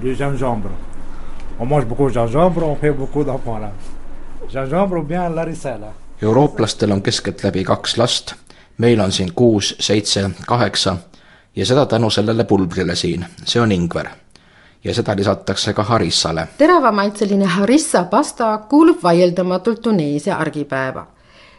du 0.00 0.14
gingembre. 0.14 0.70
On 1.58 1.66
mange 1.66 1.86
beaucoup 1.86 2.08
de 2.08 2.14
gingembre, 2.14 2.62
on 2.66 2.74
fait 2.74 2.90
beaucoup 2.90 3.24
d'enfants 3.24 3.58
là. 3.58 3.70
Gingembre 4.50 4.98
ou 4.98 5.02
bien 5.02 5.28
larissa 5.30 5.78
là 5.78 5.92
eurooplastel 6.24 6.90
on 6.90 7.02
keskeltläbi 7.02 7.64
kaks 7.64 7.98
last, 7.98 8.34
meil 8.78 9.00
on 9.00 9.12
siin 9.12 9.32
kuus, 9.34 9.74
seitse, 9.80 10.30
kaheksa 10.46 10.96
ja 11.56 11.66
seda 11.66 11.86
tänu 11.86 12.10
sellele 12.10 12.44
pulbrile 12.44 12.94
siin, 12.94 13.26
see 13.44 13.62
on 13.62 13.72
ingver. 13.72 14.08
ja 14.84 14.94
seda 14.94 15.16
lisatakse 15.16 15.72
ka 15.72 15.82
harissale. 15.82 16.48
teravamaitseline 16.58 17.44
harissa 17.44 18.04
pasta 18.04 18.58
kuulub 18.58 19.02
vaieldamatult 19.02 19.80
Tuneesia 19.80 20.36
argipäeva. 20.36 21.06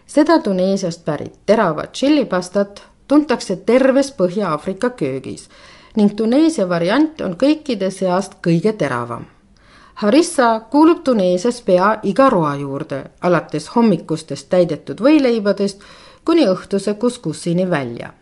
seda 0.07 0.39
Tuneesiast 0.39 1.05
pärit 1.05 1.39
teravat 1.45 1.91
tšillipastat 1.91 2.84
tuntakse 3.07 3.55
terves 3.55 4.12
Põhja-Aafrika 4.12 4.89
köögis 4.89 5.50
ning 5.95 6.15
Tuneesia 6.15 6.69
variant 6.69 7.22
on 7.22 7.36
kõikide 7.36 7.91
seast 7.91 8.34
kõige 8.48 8.74
teravam. 8.74 9.25
Harissa 9.96 10.60
kuulub 10.60 11.04
Tuneesias 11.04 11.62
pea 11.62 12.00
iga 12.04 12.30
roa 12.30 12.56
juurde, 12.56 13.04
alates 13.22 13.70
hommikustest 13.75 14.50
täidetud 14.52 15.00
võileibadest 15.00 15.84
kuni 16.25 16.48
õhtuse 16.52 16.94
kuskussini 17.00 17.70
välja. 17.70 18.14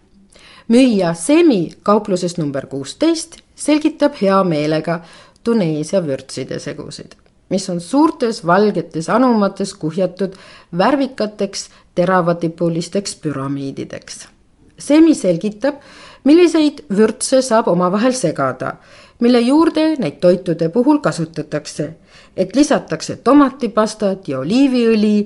müüja 0.67 1.13
Semi 1.13 1.71
kaupluses 1.83 2.37
number 2.37 2.65
kuusteist 2.65 3.39
selgitab 3.55 4.13
hea 4.21 4.43
meelega 4.43 4.99
Tuneesia 5.43 6.03
vürtside 6.05 6.59
segusid, 6.59 7.15
mis 7.49 7.69
on 7.69 7.81
suurtes 7.81 8.45
valgetes 8.45 9.09
anumates 9.09 9.73
kuhjatud 9.73 10.37
värvikateks 10.77 11.69
teravatipulisteks 11.95 13.15
püramiidideks. 13.15 14.27
Semi 14.77 15.15
selgitab, 15.15 15.75
milliseid 16.23 16.85
vürtse 16.95 17.41
saab 17.41 17.67
omavahel 17.67 18.13
segada, 18.13 18.75
mille 19.23 19.39
juurde 19.47 19.93
neid 20.03 20.19
toitude 20.21 20.69
puhul 20.73 20.99
kasutatakse, 21.01 21.87
et 22.37 22.55
lisatakse 22.55 23.17
tomatipastat 23.23 24.27
ja 24.27 24.43
oliiviõli 24.43 25.17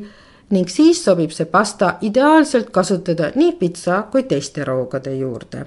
ning 0.55 0.69
siis 0.71 1.01
sobib 1.03 1.33
see 1.35 1.47
pasta 1.51 1.95
ideaalselt 2.07 2.69
kasutada 2.71 3.33
nii 3.35 3.55
pitsa 3.59 4.03
kui 4.11 4.23
teiste 4.23 4.63
roogade 4.63 5.11
juurde. 5.17 5.65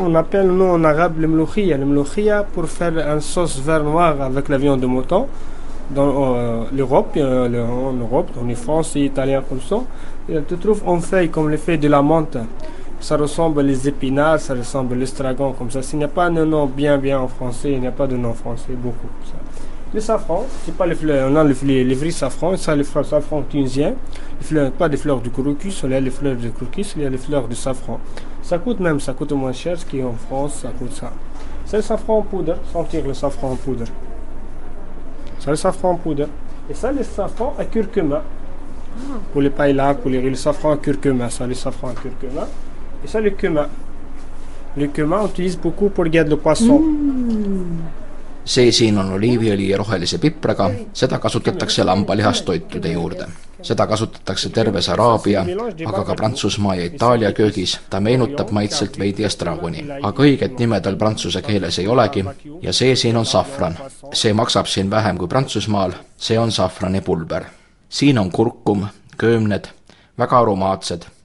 On 0.00 0.14
appelle 0.14 0.52
nous 0.52 0.74
en 0.74 0.84
arabe 0.84 1.20
le 1.20 1.26
mloukhia. 1.26 1.76
Le 1.76 1.84
mloukhia 1.84 2.44
pour 2.44 2.68
faire 2.68 2.98
un 2.98 3.20
sauce 3.20 3.58
vert 3.58 3.82
noir 3.82 4.20
avec 4.20 4.48
la 4.48 4.58
viande 4.58 4.80
de 4.80 4.86
mouton. 4.86 5.26
Dans 5.94 6.08
euh, 6.08 6.64
l'Europe, 6.72 7.16
euh, 7.16 7.64
en 7.64 7.92
Europe, 7.92 8.30
on 8.40 8.48
est 8.48 8.56
français, 8.56 9.00
italien 9.00 9.42
comme 9.48 9.60
ça. 9.60 9.76
Et 10.28 10.38
tu 10.48 10.56
trouves 10.56 10.82
en 10.84 11.00
feuilles 11.00 11.30
comme 11.30 11.48
les 11.48 11.58
feuilles 11.58 11.78
de 11.78 11.88
la 11.88 12.02
menthe. 12.02 12.38
Ça 13.00 13.16
ressemble 13.16 13.62
les 13.62 13.88
épinards, 13.88 14.40
ça 14.40 14.54
ressemble 14.54 14.94
l'estragon 14.94 15.52
comme 15.52 15.70
ça. 15.70 15.82
S'il 15.82 15.98
n'y 15.98 16.04
a 16.04 16.08
pas 16.08 16.28
de 16.30 16.44
nom 16.44 16.66
bien 16.66 16.98
bien 16.98 17.20
en 17.20 17.28
français, 17.28 17.72
il 17.72 17.80
n'y 17.80 17.86
a 17.86 17.92
pas 17.92 18.06
de 18.06 18.16
nom 18.16 18.32
français 18.32 18.72
beaucoup. 18.72 19.08
Ça. 19.24 19.34
Le 19.94 20.00
safran, 20.00 20.44
c'est 20.64 20.76
pas 20.76 20.86
les 20.86 20.96
fleurs, 20.96 21.30
on 21.30 21.36
a 21.36 21.44
les, 21.44 21.84
les 21.84 21.94
vrais 21.94 22.10
safrans, 22.10 22.56
ça 22.56 22.74
les 22.74 22.82
fleurs 22.82 23.06
safran 23.06 23.42
tunisien, 23.42 23.94
les 24.40 24.44
fleurs, 24.44 24.72
pas 24.72 24.88
des 24.88 24.96
fleurs 24.96 25.20
du 25.20 25.30
crocus, 25.30 25.82
il 25.84 25.90
y 25.90 25.94
a 25.94 26.00
les 26.00 26.10
fleurs 26.10 26.34
du 26.34 26.50
crocus, 26.50 26.94
il 26.96 27.02
y 27.02 27.06
a 27.06 27.08
les 27.08 27.16
fleurs 27.16 27.46
du 27.46 27.54
safran. 27.54 28.00
Ça 28.42 28.58
coûte 28.58 28.80
même, 28.80 28.98
ça 28.98 29.12
coûte 29.12 29.32
moins 29.32 29.52
cher, 29.52 29.78
ce 29.78 29.86
qui 29.86 30.00
est 30.00 30.02
en 30.02 30.12
France, 30.12 30.60
ça 30.62 30.68
coûte 30.76 30.92
ça. 30.92 31.12
C'est 31.64 31.76
le 31.76 31.82
safran 31.82 32.18
en 32.18 32.22
poudre, 32.22 32.56
sentir 32.72 33.06
le 33.06 33.14
safran 33.14 33.52
en 33.52 33.56
poudre. 33.56 33.84
C'est 35.38 35.50
le 35.50 35.56
safran 35.56 35.90
en 35.90 35.96
poudre. 35.96 36.26
Et 36.68 36.74
ça, 36.74 36.90
le 36.90 37.02
safran 37.02 37.54
à 37.58 37.64
curcuma. 37.64 38.22
Pour 39.32 39.40
les 39.40 39.50
paillas, 39.50 39.94
pour 39.94 40.10
les 40.10 40.18
riz, 40.18 40.30
le 40.30 40.34
safran 40.34 40.72
à 40.72 40.76
curcuma, 40.76 41.30
ça, 41.30 41.46
le 41.46 41.54
safran 41.54 41.88
à 41.88 41.92
curcuma. 41.92 42.46
Et 43.04 43.08
ça, 43.08 43.20
le 43.20 43.30
cumin. 43.30 43.68
Le 44.76 44.88
cumin, 44.88 45.20
on 45.20 45.26
utilise 45.26 45.56
beaucoup 45.56 45.90
pour 45.90 46.04
le 46.04 46.36
poisson. 46.36 46.82
see 48.46 48.70
siin 48.72 48.98
on 48.98 49.10
oliiviõli 49.16 49.72
rohelise 49.76 50.20
pipraga, 50.22 50.68
seda 50.94 51.18
kasutatakse 51.18 51.84
lambalihastoitude 51.84 52.92
juurde. 52.92 53.26
seda 53.62 53.86
kasutatakse 53.86 54.48
terves 54.54 54.88
Araabia, 54.88 55.42
aga 55.86 56.04
ka 56.04 56.14
Prantsusmaa 56.14 56.74
ja 56.74 56.84
Itaalia 56.84 57.32
köögis, 57.32 57.80
ta 57.90 58.00
meenutab 58.00 58.50
maitselt 58.50 58.98
veidi 58.98 59.24
estragoni. 59.24 59.84
aga 60.02 60.22
õiget 60.22 60.58
nime 60.58 60.80
tal 60.80 60.96
prantsuse 60.96 61.42
keeles 61.42 61.78
ei 61.78 61.88
olegi 61.88 62.24
ja 62.62 62.72
see 62.72 62.96
siin 62.96 63.16
on 63.16 63.26
safran. 63.26 63.76
see 64.12 64.32
maksab 64.32 64.66
siin 64.66 64.90
vähem 64.90 65.18
kui 65.18 65.28
Prantsusmaal, 65.28 65.92
see 66.16 66.38
on 66.38 66.52
safranipulber. 66.52 67.44
siin 67.88 68.18
on 68.18 68.30
kurkum, 68.30 68.86
köömned, 69.18 69.68
väga 70.18 70.38
aromaatsed 70.38 71.15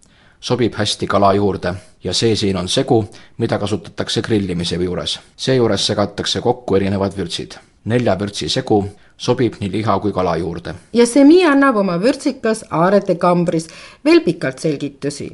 sobib 0.42 0.74
hästi 0.74 1.08
kala 1.08 1.34
juurde 1.34 1.74
ja 2.04 2.14
see 2.14 2.36
siin 2.36 2.58
on 2.58 2.68
segu, 2.68 3.06
mida 3.38 3.60
kasutatakse 3.60 4.22
grillimise 4.22 4.76
juures. 4.76 5.20
seejuures 5.38 5.88
segatakse 5.88 6.42
kokku 6.42 6.76
erinevad 6.76 7.18
vürtsid. 7.18 7.56
nelja 7.86 8.20
vürtsi 8.20 8.50
segu 8.50 8.86
sobib 9.18 9.54
nii 9.60 9.72
liha 9.72 10.00
kui 10.00 10.12
kala 10.12 10.36
juurde. 10.38 10.76
ja 10.94 11.06
Semi 11.06 11.46
annab 11.46 11.76
oma 11.76 12.00
vürtsikas 12.02 12.66
Aarete 12.70 13.16
kambris 13.16 13.68
veel 14.06 14.22
pikalt 14.22 14.60
selgitusi. 14.60 15.32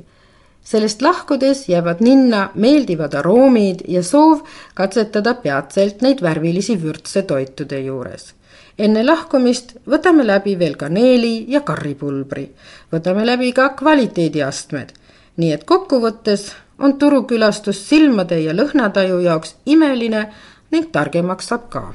sellest 0.64 1.02
lahkudes 1.02 1.70
jäävad 1.70 1.98
ninna 2.00 2.50
meeldivad 2.56 3.14
aroomid 3.14 3.80
ja 3.88 4.04
soov 4.04 4.40
katsetada 4.74 5.34
peatselt 5.34 6.02
neid 6.02 6.22
värvilisi 6.22 6.82
vürtse 6.84 7.22
toitude 7.22 7.80
juures 7.80 8.34
enne 8.78 9.04
lahkumist 9.06 9.76
võtame 9.90 10.26
läbi 10.26 10.56
veel 10.60 10.76
kaneeli 10.78 11.46
ja 11.52 11.62
karripulbri. 11.62 12.50
võtame 12.94 13.26
läbi 13.26 13.52
ka 13.54 13.70
kvaliteediastmed. 13.70 14.94
nii 15.38 15.52
et 15.52 15.64
kokkuvõttes 15.64 16.54
on 16.80 16.98
turukülastus 16.98 17.90
silmade 17.90 18.40
ja 18.40 18.54
lõhnataju 18.54 19.20
jaoks 19.20 19.56
imeline 19.66 20.30
ning 20.72 20.92
targemaks 20.92 21.48
saab 21.48 21.70
ka. 21.70 21.94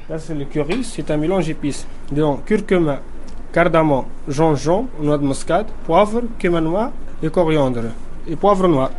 Cardamome, 3.53 4.07
gingembre, 4.27 4.87
noix 4.99 5.19
de 5.21 5.27
muscade, 5.27 5.67
poivre, 5.85 6.23
cumin 6.41 6.63
noir 6.63 6.91
et 7.21 7.29
coriandre 7.29 7.91
et 8.27 8.35
poivre 8.35 8.67
noir. 8.67 8.91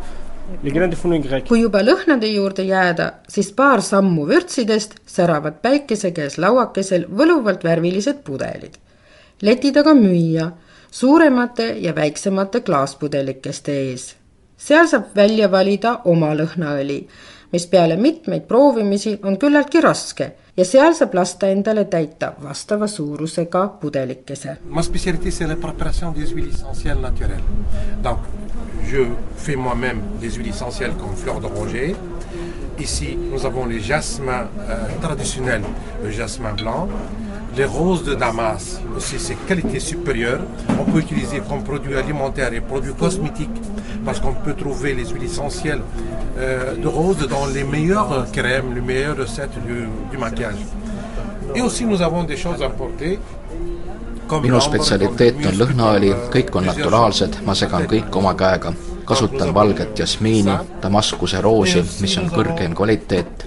Kui 1.47 1.61
juba 1.61 1.81
lõhnade 1.81 2.27
juurde 2.29 2.63
jääda, 2.67 3.07
siis 3.29 3.51
paar 3.53 3.81
sammu 3.81 4.27
vürtsidest 4.29 4.99
säravad 5.09 5.57
päikese 5.61 6.11
käes 6.13 6.37
lauakesel 6.37 7.07
võluvalt 7.09 7.63
värvilised 7.63 8.21
pudelid. 8.23 8.77
leti 9.41 9.71
taga 9.71 9.93
müüa 9.93 10.51
suuremate 10.91 11.75
ja 11.81 11.95
väiksemate 11.95 12.61
klaaspudelikeste 12.61 13.71
ees. 13.71 14.15
seal 14.57 14.87
saab 14.87 15.15
välja 15.15 15.51
valida 15.51 15.99
oma 16.05 16.33
lõhnaõli, 16.35 17.07
mis 17.51 17.67
peale 17.67 17.97
mitmeid 17.97 18.47
proovimisi 18.47 19.19
on 19.23 19.37
küllaltki 19.37 19.81
raske 19.81 20.31
ja 20.57 20.65
seal 20.65 20.93
saab 20.93 21.13
lasta 21.13 21.47
endale 21.47 21.85
täita 21.85 22.33
vastava 22.43 22.87
suurusega 22.87 23.67
pudelikese. 23.81 24.57
Ma 24.65 24.81
spécialité, 24.81 25.31
c'est 25.31 25.47
la 25.47 25.55
préparation 25.55 26.13
des 26.13 26.33
huiles 26.33 26.53
essentielles 26.53 27.01
naturelles. 27.01 27.43
Donc, 28.03 28.19
je 28.89 29.03
fais 29.37 29.55
moi-même 29.55 30.01
des 30.19 30.31
huiles 30.31 30.49
essentielles 30.49 30.93
comme 30.99 31.15
fleur 31.15 31.39
d'oranger. 31.39 31.95
Ici, 32.79 33.17
nous 33.31 33.45
avons 33.45 33.65
les 33.65 33.79
jasmins 33.79 34.47
euh, 34.59 34.75
traditionnels, 35.01 35.63
le 36.03 36.11
jasmin 36.11 36.53
blanc. 36.53 36.87
Les 37.57 37.63
roses 37.65 38.03
de 38.03 38.15
Damas, 38.15 38.81
aussi 38.97 39.17
c'est 39.17 39.35
qualité 39.45 39.79
supérieure. 39.79 40.41
On 40.79 40.83
peut 40.91 40.99
utiliser 40.99 41.41
comme 41.47 41.63
produit 41.63 41.95
alimentaire 41.95 42.51
et 42.53 42.59
produits 42.59 42.93
cosmétiques 42.93 43.61
parce 44.03 44.19
qu'on 44.19 44.33
peut 44.33 44.53
trouver 44.53 44.93
les 44.93 45.05
huiles 45.05 45.23
essentielles 45.23 45.81
euh, 46.37 46.75
de 46.75 46.87
rose 46.87 47.25
dans 47.29 47.45
les 47.47 47.63
meilleures 47.63 48.25
crèmes, 48.33 48.75
les 48.75 48.81
meilleures 48.81 49.17
recettes 49.17 49.57
du, 49.65 49.87
du 50.11 50.17
maquillage. 50.17 50.55
Et 51.55 51.61
aussi 51.61 51.85
nous 51.85 52.01
avons 52.01 52.23
des 52.23 52.35
choses 52.35 52.61
importées 52.61 53.19
minu 54.41 54.59
spetsialiteet 54.61 55.45
on 55.49 55.57
lõhnaõli, 55.59 56.11
kõik 56.33 56.55
on 56.57 56.67
naturaalsed, 56.69 57.39
ma 57.45 57.55
segan 57.55 57.87
kõik 57.89 58.15
oma 58.15 58.33
käega. 58.35 58.73
kasutan 59.05 59.53
valget 59.53 59.99
jasmiini, 59.99 60.51
Damaskuse 60.81 61.41
roosi, 61.41 61.83
mis 62.01 62.17
on 62.17 62.29
kõrgeim 62.29 62.73
kvaliteet. 62.75 63.45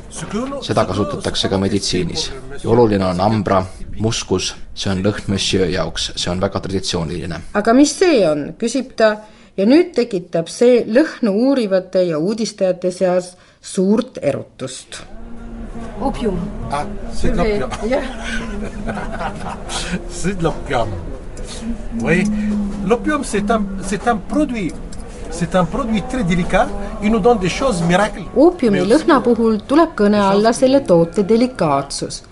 seda 0.63 0.85
kasutatakse 0.85 1.49
ka 1.49 1.59
meditsiinis. 1.59 2.33
ja 2.65 2.71
oluline 2.71 3.05
on 3.05 3.21
ambra, 3.21 3.65
muskus, 3.99 4.55
see 4.75 4.91
on 4.91 5.03
lõhn 5.03 5.29
monsieur 5.29 5.69
jaoks, 5.69 6.13
see 6.17 6.31
on 6.31 6.41
väga 6.41 6.61
traditsiooniline. 6.61 7.41
aga 7.55 7.75
mis 7.75 7.99
see 7.99 8.29
on, 8.29 8.55
küsib 8.59 8.95
ta 8.97 9.17
ja 9.57 9.67
nüüd 9.67 9.93
tekitab 9.95 10.49
see 10.49 10.85
lõhnu 10.87 11.35
uurivate 11.49 12.03
ja 12.03 12.19
uudistajate 12.19 12.91
seas 12.91 13.37
suurt 13.61 14.19
erutust. 14.23 15.03
Opium. 16.01 16.39
Ah, 16.73 16.85
c'est 17.13 17.31
de 17.31 17.37
l'opium. 17.37 18.03
C'est 20.11 20.39
de 20.39 20.45
l'opium. 20.45 20.89
Oui, 22.03 22.25
l'opium 22.87 23.25
c'est 23.25 23.51
un, 23.51 23.63
c'est 23.83 24.07
un 24.09 24.17
produit, 24.17 24.73
c'est 25.31 25.55
un 25.55 25.65
produit 25.65 26.03
très 26.03 26.25
délicat. 26.25 26.69
Il 27.03 27.13
nous 27.13 27.21
donne 27.21 27.39
des 27.39 27.49
choses 27.49 27.83
miracles. 27.83 28.25
oopiumi 28.37 28.81
lõhna 28.87 29.21
puhul 29.23 29.61
tuleb 29.71 29.95
kõne 29.97 30.19
alla 30.19 30.53
selle 30.53 30.81
toote 30.87 31.23
delikaatsus. 31.23 32.23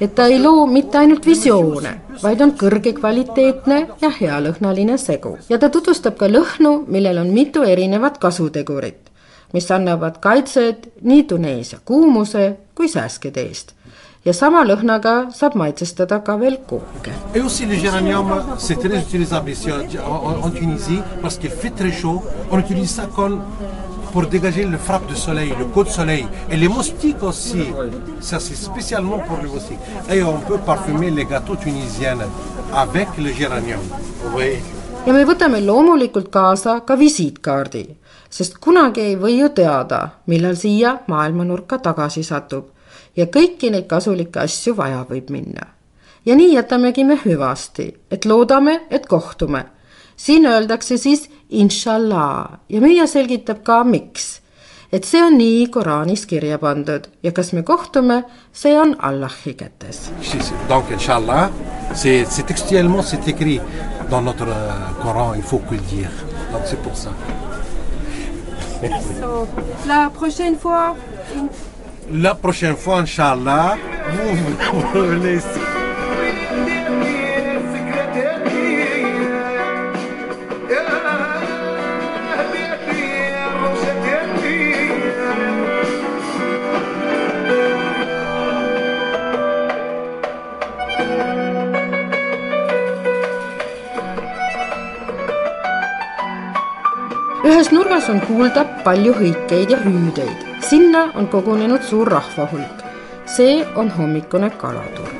et 0.00 0.14
ta 0.14 0.26
ei 0.28 0.38
loo 0.38 0.66
mitte 0.66 0.98
ainult 0.98 1.24
visioone, 1.24 1.92
vaid 2.22 2.42
on 2.42 2.50
kõrgekvaliteetne 2.52 3.78
ja 4.02 4.10
healõhnaline 4.20 4.98
segu. 4.98 5.36
ja 5.48 5.58
ta 5.58 5.70
tutvustab 5.70 6.16
ka 6.16 6.26
lõhnu, 6.28 6.84
millel 6.88 7.18
on 7.18 7.32
mitu 7.32 7.62
erinevat 7.62 8.18
kasutegurit, 8.18 9.10
mis 9.54 9.70
annavad 9.70 10.18
kaitset 10.20 10.88
nii 11.02 11.24
Tuneesia 11.24 11.78
kuumuse 11.84 12.56
kui 12.76 12.88
sääskede 12.88 13.42
eest. 13.48 13.72
ja 14.26 14.32
sama 14.34 14.64
lõhnaga 14.66 15.12
saab 15.34 15.54
maitsestada 15.54 16.18
ka 16.26 16.34
veel 16.40 16.56
kooke. 16.70 17.12
Et 17.34 17.40
aussi 17.40 17.66
le 17.66 17.76
géranium, 17.76 18.32
c'est 18.58 18.76
très 18.76 18.98
utilisable 18.98 19.50
ici 19.50 19.70
en, 19.70 20.46
en 20.46 20.50
Tunisie 20.50 21.00
parce 21.22 21.38
qu'il 21.38 21.50
fait 21.50 21.70
très 21.70 21.92
chaud. 21.92 22.22
On 22.50 22.58
utilise 22.58 22.90
ça 22.90 23.06
comme 23.14 23.40
pour 24.12 24.26
dégager 24.26 24.64
le 24.64 24.78
frappe 24.78 25.06
de 25.08 25.14
soleil, 25.14 25.52
le 25.58 25.66
coup 25.66 25.84
de 25.84 25.88
soleil. 25.90 26.26
Et 26.50 26.56
les 26.56 26.68
moustiques 26.68 27.22
aussi, 27.22 27.66
ça 28.20 28.40
c'est 28.40 28.56
spécialement 28.56 29.18
pour 29.18 29.38
les 29.42 29.48
moustiques. 29.48 29.78
Et 30.10 30.22
on 30.22 30.38
peut 30.40 30.58
parfumer 30.58 31.10
les 31.10 31.24
gâteaux 31.24 31.56
tunisiens 31.56 32.18
avec 32.74 33.08
le 33.18 33.30
géranium. 33.32 33.80
Oui. 34.34 34.56
ja 35.06 35.12
me 35.14 35.22
võtame 35.22 35.60
loomulikult 35.62 36.32
kaasa 36.34 36.80
ka 36.86 36.96
visiitkaardi, 36.98 37.84
sest 38.30 38.58
kunagi 38.60 39.00
ei 39.00 39.16
või 39.16 39.38
ju 39.40 39.48
teada, 39.48 40.08
millal 40.26 40.56
siia 40.56 40.98
maailmanurka 41.06 41.78
tagasi 41.78 42.22
satub 42.22 42.72
ja 43.16 43.26
kõiki 43.26 43.70
neid 43.72 43.88
kasulikke 43.90 44.42
asju 44.44 44.76
vaja 44.76 45.04
võib 45.08 45.30
minna. 45.30 45.72
ja 46.26 46.34
nii 46.34 46.54
jätamegi 46.54 47.04
me 47.04 47.18
hüvasti, 47.24 47.94
et 48.10 48.24
loodame, 48.24 48.80
et 48.90 49.06
kohtume. 49.06 49.64
siin 50.16 50.46
öeldakse 50.46 50.96
siis 50.96 51.30
inshallah 51.50 52.58
ja 52.68 52.80
müüja 52.80 53.06
selgitab 53.06 53.62
ka, 53.62 53.84
miks. 53.84 54.40
et 54.92 55.04
see 55.04 55.22
on 55.24 55.38
nii 55.38 55.66
Koraanis 55.68 56.26
kirja 56.26 56.58
pandud 56.58 57.08
ja 57.22 57.32
kas 57.32 57.52
me 57.52 57.62
kohtume, 57.62 58.24
see 58.52 58.78
on 58.80 58.96
Allahi 58.98 59.54
kätes. 59.54 60.10
Donc 60.68 60.90
inshallah, 60.90 61.50
c'est 61.94 62.46
textuellement 62.46 63.02
c'est 63.02 63.28
écrit 63.28 63.60
dans 64.10 64.22
notre 64.22 64.46
Coran, 65.02 65.34
il 65.34 65.42
faut 65.42 65.58
que 65.58 65.74
le 65.74 65.80
dire. 65.80 66.10
Donc 66.52 66.62
c'est 66.64 66.82
pour 66.82 66.96
ça. 66.96 67.10
So, 69.20 69.48
la 69.86 70.10
prochaine 70.10 70.56
fois. 70.56 70.94
La 72.12 72.34
prochaine 72.34 72.76
fois, 72.76 72.98
Inch'Allah, 73.00 73.76
vous, 74.12 74.34
vous 74.92 75.00
venez 75.06 75.34
ici. 75.36 75.60
ühes 98.05 98.05
nurgas 98.05 98.09
on 98.09 98.19
kuulda 98.27 98.63
palju 98.85 99.13
hõikeid 99.13 99.71
ja 99.71 99.77
hüüdeid. 99.77 100.37
sinna 100.61 101.11
on 101.15 101.27
kogunenud 101.27 101.81
suur 101.81 102.07
rahvahulk. 102.07 102.83
see 103.25 103.65
on 103.75 103.89
hommikune 103.89 104.49
kalaturg. 104.49 105.15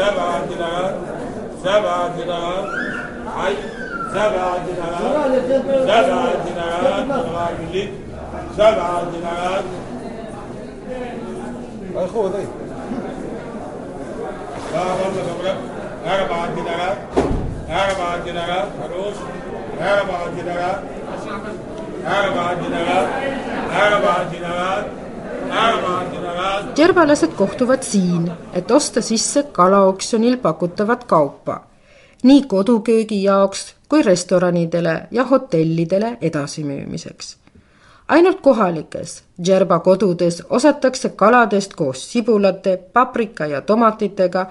أربعة 0.00 0.46
دينارات 0.48 0.94
أربعة 8.56 9.06
دينارات 9.12 9.64
فلوس 16.04 16.04
أربعة 16.06 16.54
دينارات 16.54 17.23
Darabaginara, 17.75 18.59
Harosh, 18.79 19.21
Darabaginara, 19.79 20.81
Darabaginara, 22.03 22.99
Darabaginara, 23.73 24.75
järvelased 26.77 27.33
kohtuvad 27.35 27.83
siin, 27.83 28.31
et 28.53 28.71
osta 28.71 29.01
sisse 29.01 29.43
kalaoksjonil 29.43 30.37
pakutavat 30.37 31.03
kaupa. 31.03 31.63
Nii 32.23 32.45
koduköögi 32.47 33.23
jaoks 33.23 33.75
kui 33.89 34.03
restoranidele 34.03 35.07
ja 35.11 35.23
hotellidele 35.23 36.17
edasimüümiseks. 36.21 37.37
ainult 38.07 38.41
kohalikes 38.41 39.23
Džerba 39.41 39.79
kodudes 39.79 40.43
osatakse 40.49 41.09
kaladest 41.09 41.73
koos 41.73 42.11
sibulate, 42.11 42.77
paprika 42.93 43.45
ja 43.45 43.61
tomatitega 43.61 44.45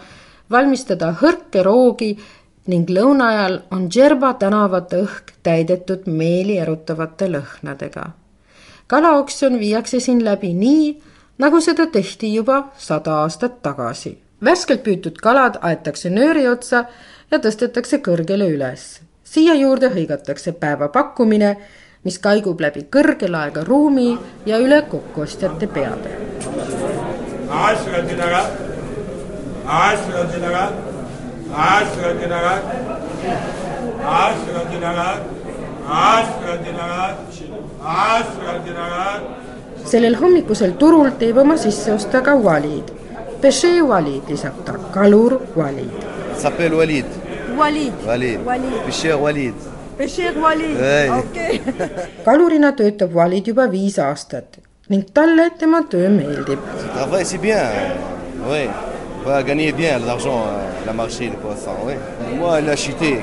valmistada 0.50 1.14
hõrke 1.22 1.62
roogi 1.62 2.18
ning 2.66 2.88
lõuna 2.88 3.28
ajal 3.28 3.58
on 3.76 3.88
Džerba 3.92 4.34
tänavate 4.40 5.02
õhk 5.04 5.34
täidetud 5.44 6.06
meeli 6.06 6.58
erutavate 6.58 7.28
lõhnadega. 7.28 8.04
kalaoksjon 8.86 9.58
viiakse 9.58 10.00
siin 10.00 10.24
läbi 10.24 10.54
nii, 10.54 11.02
nagu 11.38 11.60
seda 11.60 11.86
tehti 11.86 12.34
juba 12.34 12.72
sada 12.78 13.20
aastat 13.22 13.62
tagasi. 13.62 14.18
värskelt 14.44 14.82
püütud 14.82 15.20
kalad 15.20 15.58
aetakse 15.60 16.10
nööri 16.10 16.48
otsa 16.48 16.84
ja 17.30 17.38
tõstetakse 17.38 18.00
kõrgele 18.00 18.48
üles. 18.56 19.00
siia 19.24 19.54
juurde 19.54 19.88
hõigatakse 19.88 20.52
päevapakkumine, 20.52 21.56
mis 22.04 22.18
kaigub 22.18 22.60
läbi 22.60 22.86
kõrge 22.90 23.28
laega 23.28 23.64
ruumi 23.64 24.18
ja 24.46 24.58
üle 24.58 24.82
kokkuostjate 24.88 25.66
peade. 25.66 26.16
आज 31.62 31.86
शिवाजीनगर 31.94 32.46
आज 34.12 34.38
शिवाजीनगर 34.44 35.18
आज 35.96 36.24
शिवाजीनगर 36.30 37.26
आज 37.96 38.24
Shivajinagar 38.36 39.20
sellel 39.90 40.16
hommikusel 40.22 40.72
turul 40.80 41.10
teeb 41.20 41.36
oma 41.42 41.56
sisseoste 41.64 42.18
ka 42.26 42.34
Walid. 42.46 42.90
Peshee 43.42 43.82
Walid 43.90 44.24
lisab 44.28 44.56
ta, 44.64 44.74
Kalur 44.94 45.42
Walid. 45.54 45.92
S'appelle 46.36 46.74
Walid. 46.80 47.06
Walid. 47.60 47.92
Walid. 48.04 48.40
Peshee 48.86 49.14
Walid. 49.24 49.54
Peshee 49.98 50.32
Walid, 50.46 50.76
okei. 51.20 51.60
kalurina 52.26 52.72
töötab 52.80 53.14
Walid 53.20 53.52
juba 53.52 53.68
viis 53.76 53.98
aastat 53.98 54.58
ning 54.88 55.06
talle 55.14 55.46
tema 55.60 55.84
töö 55.94 56.10
meeldib. 56.10 56.58
Ah 56.98 57.06
Va 59.24 59.42
gagner 59.42 59.72
bien 59.72 59.98
l'argent 60.06 60.44
à 60.44 60.86
la 60.86 60.92
marché 60.92 61.30
de 61.30 61.36
poisson, 61.36 61.70
oui. 61.86 61.94
Moi, 62.38 62.60
il 62.60 62.68
a 62.68 62.72
acheté. 62.72 63.20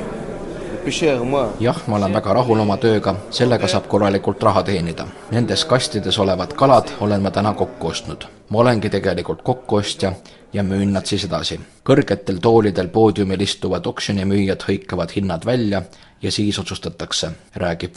Jah, 1.60 1.76
ma 1.88 1.96
olen 1.98 2.14
väga 2.14 2.34
rahul 2.34 2.60
oma 2.60 2.74
tööga, 2.82 3.14
sellega 3.30 3.68
saab 3.70 3.86
korralikult 3.88 4.42
raha 4.42 4.64
teenida. 4.66 5.06
Nendes 5.30 5.62
kastides 5.70 6.18
olevad 6.18 6.56
kalad 6.58 6.90
olen 7.06 7.22
ma 7.22 7.30
täna 7.30 7.54
kokku 7.54 7.88
ostnud. 7.88 8.26
ma 8.50 8.60
olengi 8.60 8.90
tegelikult 8.90 9.44
kokkuostja 9.44 10.12
ja 10.54 10.64
müün 10.64 10.94
nad 10.94 11.06
siis 11.06 11.24
edasi. 11.26 11.60
kõrgetel 11.86 12.40
toolidel 12.42 12.88
poodiumil 12.88 13.42
istuvad 13.42 13.86
oksjonimüüjad 13.86 14.64
hõikavad 14.68 15.12
hinnad 15.16 15.46
välja 15.46 15.84
ja 16.22 16.32
siis 16.32 16.60
otsustatakse, 16.60 17.32
räägib 17.56 17.94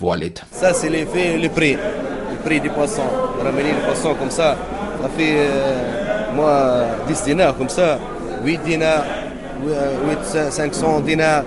les 1.40 1.48
prix. 1.48 1.78
Le 2.30 2.36
prix 2.44 2.60
du 2.62 2.70
poisson. 2.70 3.08
Ramener 3.42 3.74
le 3.74 3.86
poisson 3.86 4.14
comme 4.14 4.30
ça, 4.30 4.56
ça 5.00 5.08
fait, 5.08 5.36
euh, 5.38 6.13
moi, 6.34 6.86
10 7.08 7.24
dinars 7.26 7.54
comme 7.56 7.68
ça, 7.68 7.98
8 8.44 8.64
dinars, 8.64 9.04
8, 9.64 10.50
500 10.50 11.00
dinars, 11.06 11.44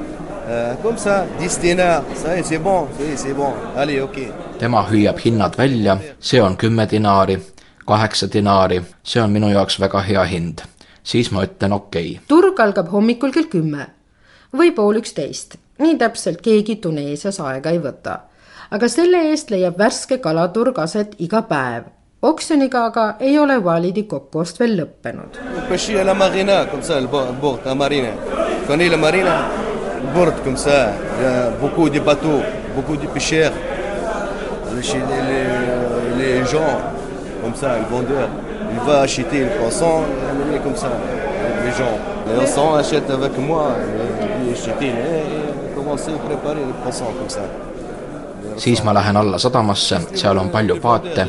euh, 0.47 0.73
comme 0.82 0.97
ça, 0.97 1.26
10 1.39 1.60
dinars, 1.60 2.04
ça 2.15 2.30
c'est 2.43 2.58
bon, 2.58 2.88
c'est 3.15 3.34
bon. 3.34 3.54
Allez, 3.76 4.02
ok. 4.02 4.19
tema 4.60 4.84
hüüab 4.89 5.19
hinnad 5.26 5.58
välja, 5.58 5.97
see 6.19 6.41
on 6.41 6.58
kümme 6.58 6.88
dinaari, 6.89 7.38
kaheksa 7.86 8.28
dinaari, 8.34 8.82
see 9.04 9.21
on 9.21 9.32
minu 9.32 9.50
jaoks 9.54 9.80
väga 9.80 10.02
hea 10.02 10.23
hind. 10.26 10.62
siis 11.04 11.32
ma 11.32 11.43
ütlen 11.45 11.71
okei 11.71 12.10
okay. 12.12 12.23
turg 12.28 12.60
algab 12.60 12.89
hommikul 12.91 13.32
kell 13.32 13.47
kümme 13.47 13.86
või 14.58 14.73
pool 14.76 15.00
üksteist, 15.00 15.56
nii 15.80 15.97
täpselt 15.97 16.41
keegi 16.41 16.76
Tuneesias 16.84 17.39
aega 17.39 17.69
ei 17.69 17.80
võta. 17.80 18.17
aga 18.71 18.88
selle 18.88 19.21
eest 19.30 19.52
leiab 19.52 19.78
värske 19.78 20.17
kalaturg 20.17 20.80
aset 20.80 21.15
iga 21.19 21.41
päev. 21.41 21.84
Et 22.24 23.38
on 23.40 23.48
a 23.50 23.60
vu 23.80 23.92
des 23.92 24.06
coq-costes. 24.08 24.64
Pêche 25.70 25.92
la 25.92 26.14
marina, 26.16 26.66
comme 26.66 26.82
ça. 26.82 27.00
Vous 27.00 27.58
connaissez 28.68 28.90
la 28.90 28.98
marina? 28.98 29.30
Elle 30.16 30.34
comme 30.44 30.58
ça. 30.58 30.94
Beaucoup 31.62 31.90
de 31.90 32.00
bateaux, 32.00 32.42
beaucoup 32.76 32.98
de 32.98 33.06
pêcheurs. 33.08 33.52
Les 36.18 36.44
gens, 36.46 36.80
comme 37.44 37.56
ça, 37.56 37.78
les 37.78 37.86
vendeurs, 37.96 38.30
ils 38.72 38.80
vont 38.80 39.00
acheter 39.00 39.42
le 39.42 39.50
poisson 39.60 40.02
et 40.56 40.60
comme 40.60 40.76
ça, 40.76 40.90
les 41.64 41.72
gens. 41.72 41.98
Les 42.40 42.48
gens 42.48 42.74
achètent 42.76 43.12
avec 43.12 43.38
moi, 43.38 43.76
ils 44.42 44.56
vont 44.56 45.84
commencer 45.84 46.12
à 46.14 46.18
préparer 46.28 46.66
le 46.66 46.74
poisson 46.84 47.06
comme 47.18 47.30
ça. 47.30 47.42
Siis 48.58 48.84
ma 48.84 48.93
lähen 48.93 49.17
alla 49.17 49.38
sadamasse, 49.38 50.00
seal 50.13 50.38
on 50.38 50.50
palju 50.50 50.80
paate, 50.82 51.28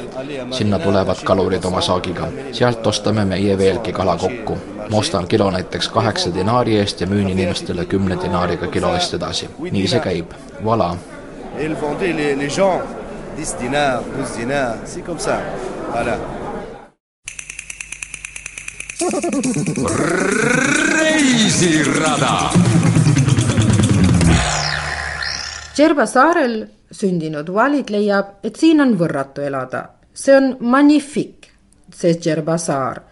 sinna 0.51 0.79
tulevad 0.79 1.25
kalurid 1.25 1.65
oma 1.65 1.81
saagiga. 1.81 2.29
sealt 2.53 2.87
ostame 2.87 3.25
meie 3.25 3.59
veelgi 3.59 3.93
kala 3.93 4.17
kokku. 4.17 4.59
ma 4.91 4.97
ostan 4.97 5.27
kilo 5.27 5.51
näiteks 5.51 5.89
kaheksa 5.89 6.35
dinaari 6.35 6.79
eest 6.79 7.01
ja 7.01 7.07
müün 7.07 7.29
inimestele 7.29 7.85
kümne 7.85 8.17
dinaariga 8.23 8.67
kilo 8.67 8.95
eest 8.95 9.15
edasi. 9.15 9.49
nii 9.71 9.89
see 9.89 10.01
käib, 10.01 10.33
voilà. 10.65 10.97
Et 11.59 11.65
ils 11.65 11.77
vendaient 11.81 12.17
les, 12.17 12.37
les 12.39 12.57
gens 12.57 12.81
10 13.37 13.57
dinars, 13.61 14.03
12 14.17 14.37
dinars, 14.37 14.77
c'est 14.85 15.05
comme 15.07 15.19
ça. 15.19 15.41
Voilà. 15.93 16.19
reisirada. 20.99 22.51
Džerba 25.77 26.07
saarel 26.07 26.78
sündinud 26.91 27.49
Walid 27.49 27.91
leiab, 27.91 28.39
et 28.43 28.57
siin 28.57 28.81
on 28.81 28.97
võrratu 28.99 29.43
elada. 29.45 29.89
see 30.15 30.37
on 30.37 30.57
magnifik, 30.61 31.47
see 31.95 32.15
Džerba 32.15 32.59
saar. 32.59 33.03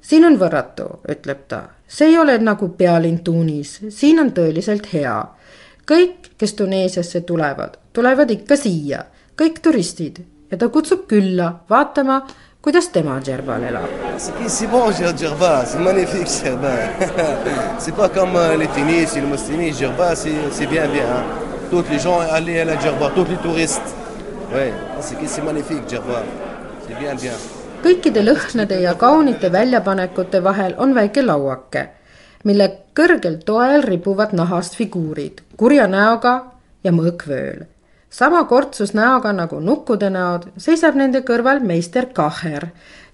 siin 0.00 0.24
on 0.24 0.38
võrratu, 0.38 1.00
ütleb 1.08 1.46
ta. 1.48 1.62
see 1.86 2.08
ei 2.08 2.18
ole 2.18 2.38
nagu 2.38 2.68
pealinn 2.68 3.24
Tunis, 3.24 3.80
siin 3.88 4.20
on 4.20 4.32
tõeliselt 4.32 4.92
hea. 4.92 5.24
kõik, 5.86 6.34
kes 6.38 6.54
Tuneesiasse 6.54 7.20
tulevad, 7.20 7.78
tulevad 7.92 8.30
ikka 8.30 8.56
siia, 8.56 9.04
kõik 9.36 9.62
turistid 9.62 10.24
ja 10.50 10.56
ta 10.56 10.68
kutsub 10.68 11.06
külla 11.08 11.64
vaatama 11.70 12.26
kuidas 12.62 12.88
tema 12.88 13.20
Djerbal 13.24 13.62
elab. 13.62 13.88
Djerba, 21.70 21.82
Djerba. 21.82 21.88
euh, 21.88 21.90
les 21.90 21.98
Djerba 21.98 21.98
gens 21.98 22.20
allaient 22.20 22.60
à 22.60 22.64
la 22.64 22.76
Djerba, 22.78 23.10
tous 23.14 23.24
les 23.24 23.36
touristes. 23.36 23.94
Oui, 24.52 24.72
c'est 25.26 25.42
magnifique 25.44 25.88
Djerba, 25.88 26.22
c'est 26.86 26.98
bien 26.98 27.14
bien. 27.14 27.32
kõikide 27.78 28.24
lõhnade 28.24 28.80
ja 28.82 28.94
kaunite 28.98 29.52
väljapanekute 29.54 30.40
vahel 30.42 30.74
on 30.78 30.94
väike 30.96 31.22
lauake, 31.22 31.84
mille 32.44 32.66
kõrgel 32.92 33.36
toel 33.46 33.84
ripuvad 33.86 34.32
nahast 34.34 34.74
figuurid 34.74 35.44
kurja 35.56 35.86
näoga 35.86 36.32
ja 36.82 36.90
mõõkvööl 36.90 37.68
sama 38.10 38.44
kortsus 38.50 38.94
näoga 38.94 39.32
nagu 39.32 39.60
nukkude 39.60 40.10
näod 40.10 40.48
seisab 40.58 40.98
nende 40.98 41.22
kõrval 41.22 41.62
meister 41.62 42.10
Kaher 42.12 42.66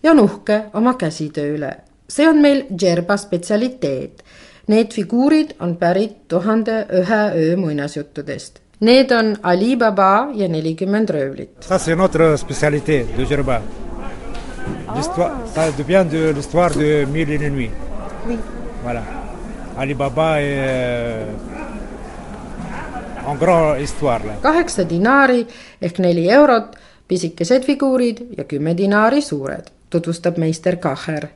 ja 0.02 0.10
on 0.12 0.20
uhke 0.24 0.62
oma 0.72 0.94
käsitöö 0.94 1.58
üle. 1.58 1.74
see 2.08 2.28
on 2.28 2.40
meil 2.40 2.64
Džerba 2.76 3.16
spetsialiteet. 3.16 4.23
Need 4.66 4.92
figuurid 4.94 5.50
on 5.60 5.76
pärit 5.76 6.28
tuhande 6.28 6.86
ühe 6.92 7.22
öö 7.36 7.56
muinasjuttudest. 7.56 8.58
Need 8.80 9.10
on 9.10 9.36
Ali 9.42 9.76
Baba 9.76 10.28
ja 10.34 10.48
nelikümmend 10.48 11.08
röövlit. 11.08 11.50
Ça 11.60 11.78
spécialité 12.36 13.06
de. 13.16 13.60
L'histoire, 14.96 15.32
de 16.10 16.32
l'histoire 16.34 16.74
de 16.78 17.06
Mille 17.12 17.30
et 17.30 17.38
une 17.38 17.50
nuits. 17.50 17.70
Oui. 18.28 18.38
Voilà. 18.82 19.02
Ali 19.76 19.94
Baba 19.94 20.40
et 20.40 20.54
euh, 20.58 21.26
en 23.26 23.34
grand 23.34 23.74
histoire. 23.80 24.22
kaheksa 24.42 24.88
dinaari 24.88 25.46
ehk 25.82 25.98
neli 25.98 26.30
eurot, 26.30 26.76
pisikesed 27.08 27.64
figuurid 27.64 28.20
ja 28.38 28.44
kümme 28.44 28.76
dinaari 28.76 29.20
suured, 29.22 29.70
tutvustab 29.90 30.38
meister 30.38 30.76
Kaher. 30.76 31.28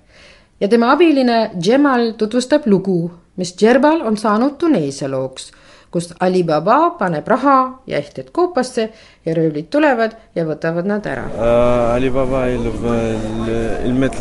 Ja 0.60 0.68
tema 0.68 0.92
abiline 0.92 1.50
Džemal 1.58 2.12
tutvustab 2.18 2.66
lugu, 2.66 3.10
mis 3.36 3.54
Džerbal 3.56 4.02
on 4.06 4.16
saanud 4.16 4.58
Tuneesia 4.58 5.08
looks, 5.08 5.50
kus 5.90 6.12
Ali 6.20 6.42
Baba 6.42 6.96
paneb 6.98 7.28
raha 7.28 7.58
ja 7.86 7.98
ehted 7.98 8.30
koopasse 8.32 8.88
ja 9.24 9.34
röövlid 9.34 9.70
tulevad 9.72 10.16
ja 10.34 10.44
võtavad 10.44 10.86
nad 10.86 11.06
ära 11.06 11.24
uh,. 11.30 11.94
Ali 11.94 12.10
Baba 12.10 12.46
il, 12.50 12.66
il, 12.66 13.50
il 13.86 13.94
met 13.94 14.12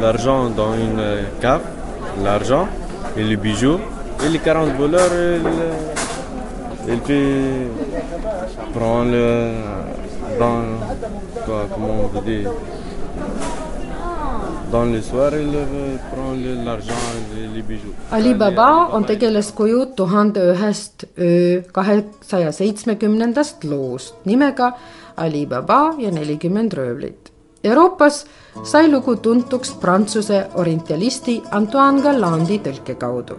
l'argent 0.00 0.50
dans 0.50 0.74
une 0.74 1.02
cave, 1.40 1.62
l'argent 2.22 2.68
et 3.16 3.24
les 3.24 3.36
bijoux 3.36 3.80
et 4.24 4.28
les 4.28 4.38
40 4.38 4.76
voleurs 4.78 5.12
il 5.12 5.96
Et 6.88 6.96
puis, 6.98 7.66
prend 8.72 9.02
le. 9.02 9.50
Dans. 10.38 10.62
Quoi, 11.44 11.66
comment 11.72 12.04
on 12.04 12.08
peut 12.08 12.24
dire 12.24 12.50
Dans 14.72 14.84
le 14.84 15.00
soir, 15.00 15.32
il 15.34 15.52
prend 16.10 16.34
l'argent 16.64 16.92
et 17.36 17.54
les 17.54 17.62
bijoux. 17.62 17.94
Ali 18.10 18.34
Baba 18.34 18.88
on 18.92 19.04
tegelaskuju 19.04 19.86
tuhande 19.96 20.40
ühest 20.52 21.06
öö 21.18 21.62
kahesaja 21.72 22.52
seitsmekümnendast 22.52 23.64
loost 23.64 24.14
nimega 24.24 24.72
Ali 25.16 25.46
Baba 25.46 25.94
ja 25.98 26.10
nelikümmend 26.10 26.72
röövlit. 26.72 27.32
Euroopas 27.64 28.24
sai 28.64 28.90
lugu 28.90 29.16
tuntuks 29.16 29.72
Prantsuse 29.80 30.46
orientalisti 30.54 31.42
Antoine 31.50 32.02
Gallandi 32.02 32.58
tõlke 32.62 32.94
kaudu 32.94 33.38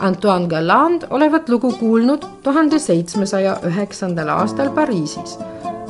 Antoine 0.00 0.48
Galland 0.48 1.06
olevat 1.10 1.48
lugu 1.48 1.70
kuulnud 1.78 2.26
tuhande 2.42 2.78
seitsmesaja 2.78 3.58
üheksandal 3.70 4.34
aastal 4.34 4.74
Pariisis 4.74 5.38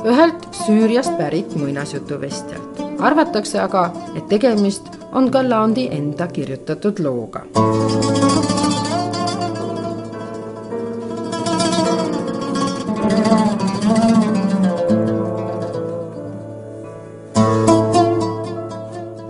ühelt 0.05 0.49
Süüriast 0.51 1.17
pärit 1.17 1.55
muinasjutuvestjalt. 1.55 2.82
Arvatakse 3.03 3.59
aga, 3.59 3.89
et 4.15 4.27
tegemist 4.31 4.87
on 5.11 5.29
Gallandi 5.31 5.87
enda 5.91 6.27
kirjutatud 6.27 6.99
looga. 7.03 7.43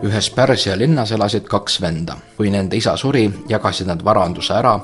ühes 0.04 0.30
Pärsia 0.30 0.78
linnas 0.78 1.12
elasid 1.12 1.48
kaks 1.50 1.82
venda. 1.82 2.16
kui 2.38 2.52
nende 2.52 2.78
isa 2.78 2.98
suri, 2.98 3.32
jagasid 3.50 3.88
nad 3.88 4.04
varanduse 4.06 4.54
ära, 4.54 4.80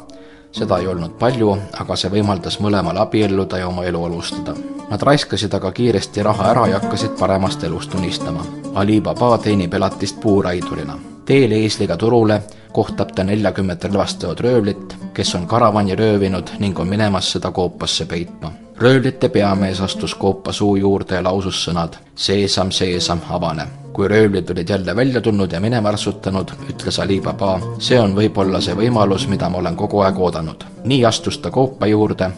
seda 0.52 0.78
ei 0.78 0.88
olnud 0.88 1.18
palju, 1.20 1.54
aga 1.80 1.96
see 1.96 2.12
võimaldas 2.14 2.60
mõlemal 2.64 2.98
abielluda 3.02 3.62
ja 3.62 3.68
oma 3.68 3.86
elu 3.86 4.04
alustada. 4.06 4.56
Nad 4.90 5.02
raiskasid 5.06 5.54
aga 5.54 5.72
kiiresti 5.72 6.24
raha 6.26 6.50
ära 6.52 6.68
ja 6.68 6.80
hakkasid 6.80 7.14
paremast 7.20 7.64
elust 7.64 7.94
unistama. 7.96 8.46
Ali 8.76 9.02
Baba 9.02 9.38
teenib 9.38 9.74
elatist 9.74 10.20
puuraidurina. 10.22 10.98
Teel 11.30 11.52
eesliga 11.54 11.98
turule 11.98 12.42
kohtab 12.74 13.12
ta 13.16 13.24
neljakümmet 13.24 13.84
relvastatud 13.86 14.40
röövlit, 14.42 14.96
kes 15.14 15.36
on 15.36 15.46
karavani 15.48 15.96
röövinud 15.96 16.56
ning 16.60 16.80
on 16.80 16.88
minemas 16.88 17.32
seda 17.32 17.52
koopasse 17.52 18.06
peitma. 18.06 18.52
röövlite 18.78 19.30
peamees 19.30 19.82
astus 19.82 20.16
koopa 20.16 20.52
suu 20.52 20.76
juurde 20.76 21.16
ja 21.16 21.24
lausus 21.24 21.66
sõnad 21.66 22.00
seesam, 22.16 22.72
seesam, 22.72 23.22
avane 23.30 23.68
kui 23.94 24.08
röövlid 24.08 24.50
olid 24.50 24.70
jälle 24.70 24.96
välja 24.96 25.22
tulnud 25.22 25.52
ja 25.52 25.60
minema 25.60 25.92
rassutanud, 25.92 26.52
ütles 26.70 27.02
Ali 27.02 27.22
Baba, 27.22 27.60
see 27.80 28.00
on 28.00 28.16
võib-olla 28.16 28.62
see 28.62 28.76
võimalus, 28.78 29.28
mida 29.28 29.50
ma 29.50 29.58
olen 29.58 29.76
kogu 29.76 30.00
aeg 30.00 30.20
oodanud. 30.20 30.64
nii 30.84 31.06
astus 31.06 31.38
ta 31.38 31.52
koopa 31.52 31.86
juurde, 31.88 32.32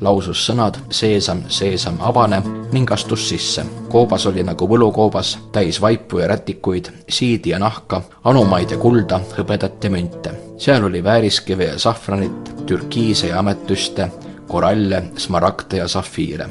lausus 0.00 0.46
sõnad 0.46 0.78
seesam, 0.90 1.42
seesam, 1.48 1.98
avane 2.00 2.42
ning 2.72 2.92
astus 2.92 3.28
sisse. 3.28 3.64
koobas 3.88 4.26
oli 4.26 4.42
nagu 4.42 4.68
võlukoobas, 4.68 5.38
täis 5.52 5.80
vaipu 5.80 6.18
ja 6.18 6.28
rätikuid, 6.28 6.90
siidi 7.08 7.50
ja 7.50 7.58
nahka, 7.58 8.02
anumaid 8.24 8.70
ja 8.70 8.78
kulda, 8.78 9.20
hõbedat 9.38 9.84
ja 9.84 9.90
münte. 9.90 10.34
seal 10.58 10.84
oli 10.84 11.04
vääriskive 11.04 11.64
ja 11.64 11.78
sahvranit, 11.78 12.54
türkiise 12.66 13.26
ja 13.26 13.38
ametüste, 13.38 14.10
koralle, 14.48 15.02
smaragde 15.16 15.76
ja 15.76 15.88
safiire 15.88 16.50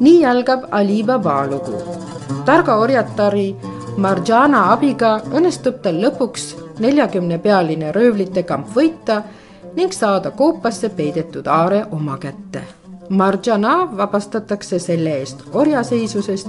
nii 0.00 0.24
algab 0.24 0.68
Ali 0.70 1.02
Baba 1.02 1.46
lugu. 1.46 1.78
targa 2.44 2.76
orjatari 2.78 3.48
Marjana 3.98 4.68
abiga 4.72 5.16
õnnestub 5.34 5.80
tal 5.82 5.98
lõpuks 6.04 6.52
neljakümne 6.80 7.38
pealine 7.38 7.92
röövlite 7.92 8.42
kamp 8.42 8.72
võita 8.74 9.22
ning 9.76 9.92
saada 9.92 10.30
koopasse 10.30 10.88
peidetud 10.88 11.46
aare 11.46 11.84
oma 11.90 12.18
kätte. 12.18 12.62
Marjana 13.08 13.88
vabastatakse 13.96 14.78
selle 14.78 15.14
eest 15.20 15.44
orjaseisusest 15.52 16.48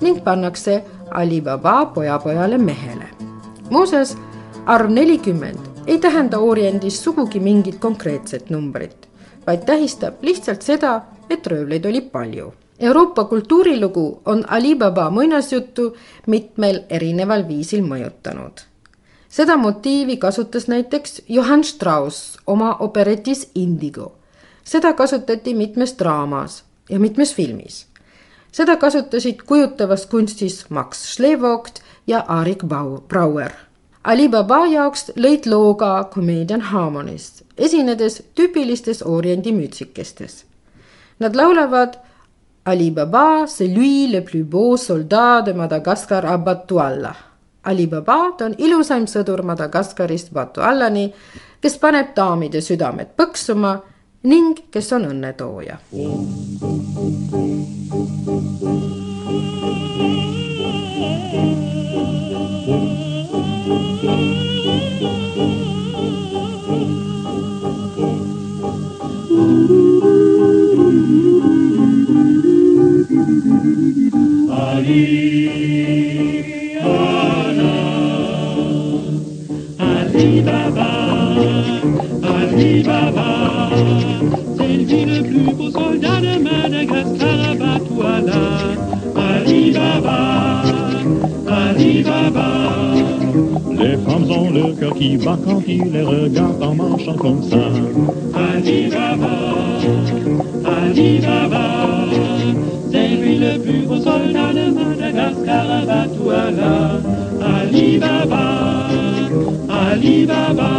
ning 0.00 0.20
pannakse 0.24 0.82
Ali 1.10 1.40
Baba 1.40 1.86
pojapojale 1.86 2.58
mehele. 2.58 3.08
muuseas, 3.70 4.16
arv 4.66 4.90
nelikümmend 4.90 5.58
ei 5.86 5.98
tähenda 5.98 6.38
Oriendis 6.38 7.04
sugugi 7.04 7.40
mingit 7.40 7.78
konkreetset 7.78 8.50
numbrit, 8.50 9.08
vaid 9.46 9.64
tähistab 9.66 10.14
lihtsalt 10.22 10.62
seda, 10.62 11.00
et 11.30 11.46
röövleid 11.46 11.86
oli 11.86 12.00
palju 12.00 12.52
Euroopa 12.80 13.24
kultuurilugu 13.24 14.22
on 14.24 14.44
Alibaba 14.48 15.10
muinasjuttu 15.10 15.96
mitmel 16.26 16.82
erineval 16.90 17.48
viisil 17.48 17.80
mõjutanud. 17.80 18.60
Seda 19.36 19.56
motiivi 19.56 20.16
kasutas 20.16 20.68
näiteks 20.68 21.22
Johann 21.28 21.64
Strauss 21.64 22.38
oma 22.46 22.76
operetis 22.80 23.50
Indigo. 23.54 24.12
seda 24.64 24.92
kasutati 24.92 25.54
mitmes 25.54 25.94
draamas 25.98 26.64
ja 26.90 26.98
mitmes 26.98 27.34
filmis. 27.34 27.86
seda 28.52 28.76
kasutasid 28.76 29.42
kujutavas 29.46 30.06
kunstis 30.06 30.64
Max 30.70 31.04
Schlevogt 31.12 31.80
ja 32.06 32.24
Arik 32.28 32.64
Brauer. 33.08 33.52
Alibaba 34.04 34.66
jaoks 34.66 35.10
lõid 35.16 35.50
loo 35.50 35.74
ka 35.74 36.10
Comedian 36.14 36.60
Harmonist, 36.60 37.42
esinedes 37.58 38.22
tüüpilistes 38.34 39.02
oriendi 39.02 39.52
mütsikestes. 39.52 40.44
Nad 41.18 41.36
laulavad 41.36 41.98
Ali 42.64 42.90
Baba, 42.90 43.46
c'est 43.46 43.74
lui 43.76 44.08
le 44.12 44.20
plus 44.20 44.44
beau 44.44 44.76
soldat 44.76 45.42
de 45.46 45.52
Madagaskar 45.52 46.26
à 46.26 46.38
Batualla. 46.38 47.35
Ali 47.66 47.86
Baba, 47.90 48.32
ta 48.38 48.46
on 48.46 48.54
ilusaim 48.58 49.08
sõdur 49.10 49.42
Madagaskarist 49.42 50.30
Batuallani, 50.34 51.08
kes 51.60 51.78
paneb 51.82 52.14
daamide 52.16 52.62
südamed 52.62 53.16
põksuma 53.18 53.74
ning 54.30 54.62
kes 54.70 54.92
on 54.94 55.10
õnnetooja. 55.10 55.80
Les 82.86 82.92
femmes 93.96 94.30
ont 94.30 94.50
le 94.50 94.72
cœur 94.78 94.94
qui 94.94 95.16
bat 95.16 95.38
quand 95.44 95.62
ils 95.66 95.92
les 95.92 96.02
regardent 96.02 96.62
en 96.62 96.74
marchant 96.74 97.16
comme 97.16 97.42
ça. 97.42 97.56
Ali 98.34 98.88
Baba, 98.88 99.36
Ali 100.64 101.18
Baba, 101.18 102.06
c'est 102.92 103.08
lui 103.08 103.38
le 103.38 103.58
plus 103.58 103.86
beau 103.86 103.96
soldat 103.96 104.52
de 104.52 104.70
Madagascar, 104.70 105.66
Batouala. 105.86 107.00
Ali 107.42 107.98
Baba, 107.98 108.88
Ali 109.92 110.26
Baba, 110.26 110.70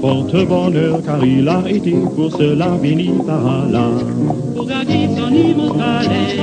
porte 0.00 0.46
bonheur 0.48 1.02
car 1.04 1.24
il 1.24 1.48
a 1.48 1.62
été 1.68 1.94
pour 2.16 2.30
cela 2.32 2.68
béni 2.80 3.10
par 3.26 3.44
Allah. 3.46 3.90
Pour 4.56 4.66
gagner 4.66 5.08
son 5.16 5.32
immense 5.32 5.76
palais, 5.76 6.36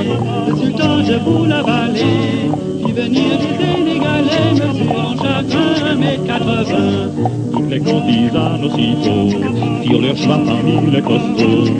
le 0.48 0.56
sultan 0.56 1.02
je 1.04 1.14
vous 1.24 1.44
la 1.46 1.62
vallée, 1.62 2.50
fit 2.84 2.92
venir 2.92 3.30
du 3.42 3.50
Sénégalais, 3.58 4.52
mesurant 4.54 5.14
chacun 5.22 5.68
un 5.90 5.94
mètre 5.96 6.24
quatre-vingts. 6.24 7.10
Toutes 7.52 7.70
les 7.70 7.80
courtisanes 7.80 8.64
aussitôt 8.64 9.24
firent 9.82 10.00
leur 10.02 10.16
choix 10.16 10.40
parmi 10.46 10.90
les 10.92 11.02
costauds. 11.02 11.70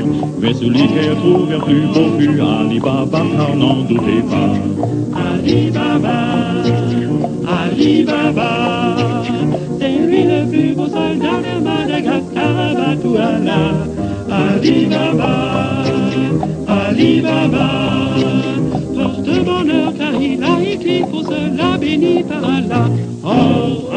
Mais 0.41 0.55
celui 0.55 0.89
qu'elles 0.89 1.17
trouvèrent 1.17 1.65
plus 1.65 1.87
beau 1.95 2.19
fut 2.19 2.41
Ali 2.41 2.81
Baba, 2.81 3.23
car 3.37 3.57
n'en 3.57 3.83
doutez 3.83 4.23
pas. 4.31 4.53
Ali 5.33 5.71
Baba, 5.71 6.19
Ali 7.47 8.05
Baba, 8.05 8.80
Madagascar, 12.41 12.75
Batouala. 12.75 13.61
Ali 14.31 14.87
Baba, 14.87 15.85
Ali 16.69 17.21
Baba, 17.21 17.67
porte 18.95 19.45
bonheur 19.45 19.93
car 19.99 20.15
il 20.15 20.43
a 20.45 20.61
écrit 20.63 21.03
pour 21.03 21.25
cela 21.25 21.77
béni 21.77 22.23
par 22.23 22.45
Allah. 22.45 22.87
Oh, 23.25 23.90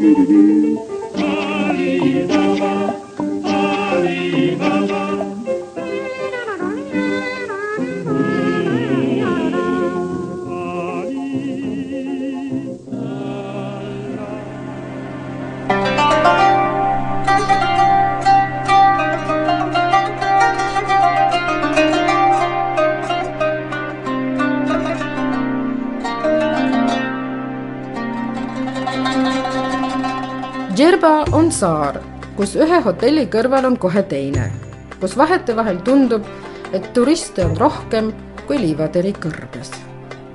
Djerba 0.00 0.99
kus 32.40 32.54
ühe 32.56 32.78
hotelli 32.80 33.26
kõrval 33.28 33.66
on 33.68 33.74
kohe 33.76 34.00
teine, 34.08 34.46
kus 34.96 35.12
vahetevahel 35.20 35.82
tundub, 35.84 36.24
et 36.72 36.86
turiste 36.96 37.44
on 37.44 37.52
rohkem 37.58 38.08
kui 38.46 38.56
liivateri 38.62 39.12
kõrbes. 39.12 39.74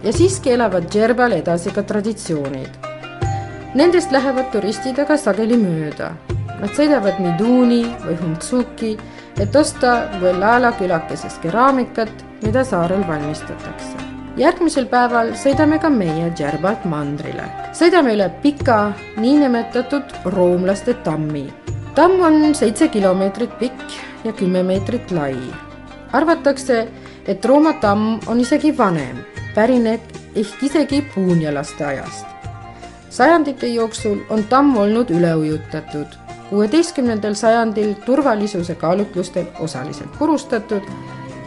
ja 0.04 0.14
siiski 0.14 0.52
elavad 0.54 0.86
Djerbal 0.94 1.34
edasi 1.34 1.74
ka 1.74 1.82
traditsioonid. 1.82 2.78
Nendest 3.74 4.12
lähevad 4.14 4.52
turistid 4.54 5.00
aga 5.02 5.18
sageli 5.18 5.58
mööda. 5.58 6.12
Nad 6.62 6.78
sõidavad 6.78 7.18
Miduni 7.20 7.82
või 8.06 8.20
Humtsuki, 8.22 8.94
et 9.42 9.56
osta 9.56 10.06
Guelala 10.20 10.76
külakeses 10.78 11.42
keraamikat, 11.42 12.14
mida 12.44 12.64
saarel 12.64 13.02
valmistatakse 13.08 13.98
järgmisel 14.38 14.86
päeval 14.92 15.34
sõidame 15.34 15.82
ka 15.82 15.90
meie 15.90 16.30
Djerbalt 16.38 16.86
mandrile. 16.86 17.50
sõidame 17.74 18.14
üle 18.14 18.30
pika 18.44 18.94
niinimetatud 19.18 20.04
roomlaste 20.26 20.94
tammi. 20.94 21.48
Tamm 21.96 22.22
on 22.22 22.56
seitse 22.56 22.88
kilomeetrit 22.88 23.60
pikk 23.60 23.94
ja 24.24 24.34
kümme 24.34 24.64
meetrit 24.64 25.12
lai. 25.12 25.36
arvatakse, 26.14 26.88
et 27.28 27.46
Rooma 27.46 27.74
tamm 27.74 28.20
on 28.28 28.40
isegi 28.40 28.78
vanem, 28.78 29.18
pärineb 29.56 30.02
ehk 30.36 30.64
isegi 30.64 31.02
puunjalaste 31.16 31.86
ajast. 31.86 32.26
sajandite 33.10 33.68
jooksul 33.68 34.18
on 34.30 34.44
tamm 34.44 34.78
olnud 34.78 35.10
üle 35.10 35.36
ujutatud, 35.36 36.08
kuueteistkümnendal 36.50 37.34
sajandil 37.34 37.94
turvalisuse 38.06 38.76
kaalutlustel 38.76 39.46
osaliselt 39.60 40.20
purustatud 40.20 40.84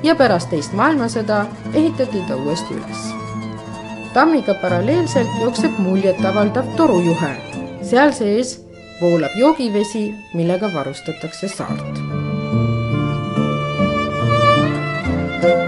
ja 0.03 0.15
pärast 0.15 0.51
teist 0.51 0.73
maailmasõda 0.73 1.45
ehitati 1.75 2.25
ta 2.29 2.37
uuesti 2.37 2.75
üles. 2.75 3.13
tammiga 4.15 4.55
paralleelselt 4.55 5.29
jookseb 5.43 5.79
muljetavaldav 5.79 6.77
torujuhe. 6.77 7.37
seal 7.83 8.13
sees 8.13 8.68
voolab 9.01 9.37
joogivesi, 9.37 10.15
millega 10.35 10.71
varustatakse 10.75 11.49
saart. 11.49 12.01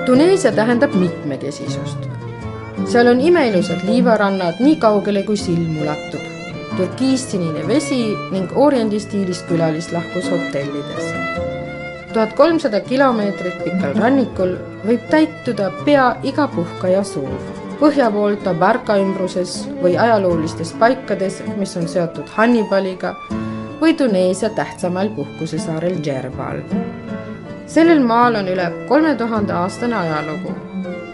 Tuneesia 0.07 0.53
tähendab 0.53 0.95
mitmekesisust. 0.95 2.09
seal 2.85 3.07
on 3.07 3.21
imeilusad 3.21 3.85
liivarannad 3.85 4.59
nii 4.61 4.77
kaugele, 4.77 5.23
kui 5.23 5.37
silm 5.37 5.83
ulatub. 5.83 6.21
türkiissinine 6.77 7.67
vesi 7.69 8.05
ning 8.31 8.53
oriendistiilis 8.57 9.43
külalislahkus 9.43 10.31
hotellides 10.31 11.11
tuhat 12.13 12.33
kolmsada 12.33 12.81
kilomeetrit 12.81 13.65
pikal 13.65 13.95
rannikul 13.95 14.57
võib 14.87 15.07
täituda 15.13 15.71
pea 15.87 16.11
iga 16.27 16.49
puhkaja 16.51 17.05
soov. 17.07 17.60
Põhja 17.81 18.11
pool 18.13 18.37
Tabarka 18.45 18.99
ümbruses 19.01 19.63
või 19.81 19.95
ajaloolistes 19.97 20.75
paikades, 20.81 21.41
mis 21.57 21.73
on 21.81 21.89
seotud 21.89 22.29
Hannibaliga 22.37 23.15
või 23.81 23.95
Tuneesia 23.97 24.51
tähtsamal 24.57 25.09
puhkusesaarel 25.17 25.97
Djerbal. 26.05 26.61
sellel 27.67 28.01
maal 28.03 28.35
on 28.35 28.49
üle 28.49 28.67
kolme 28.89 29.15
tuhande 29.15 29.53
aastane 29.53 29.97
ajalugu 29.97 30.53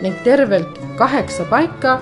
ning 0.02 0.16
tervelt 0.24 0.78
kaheksa 0.96 1.44
paika 1.44 2.00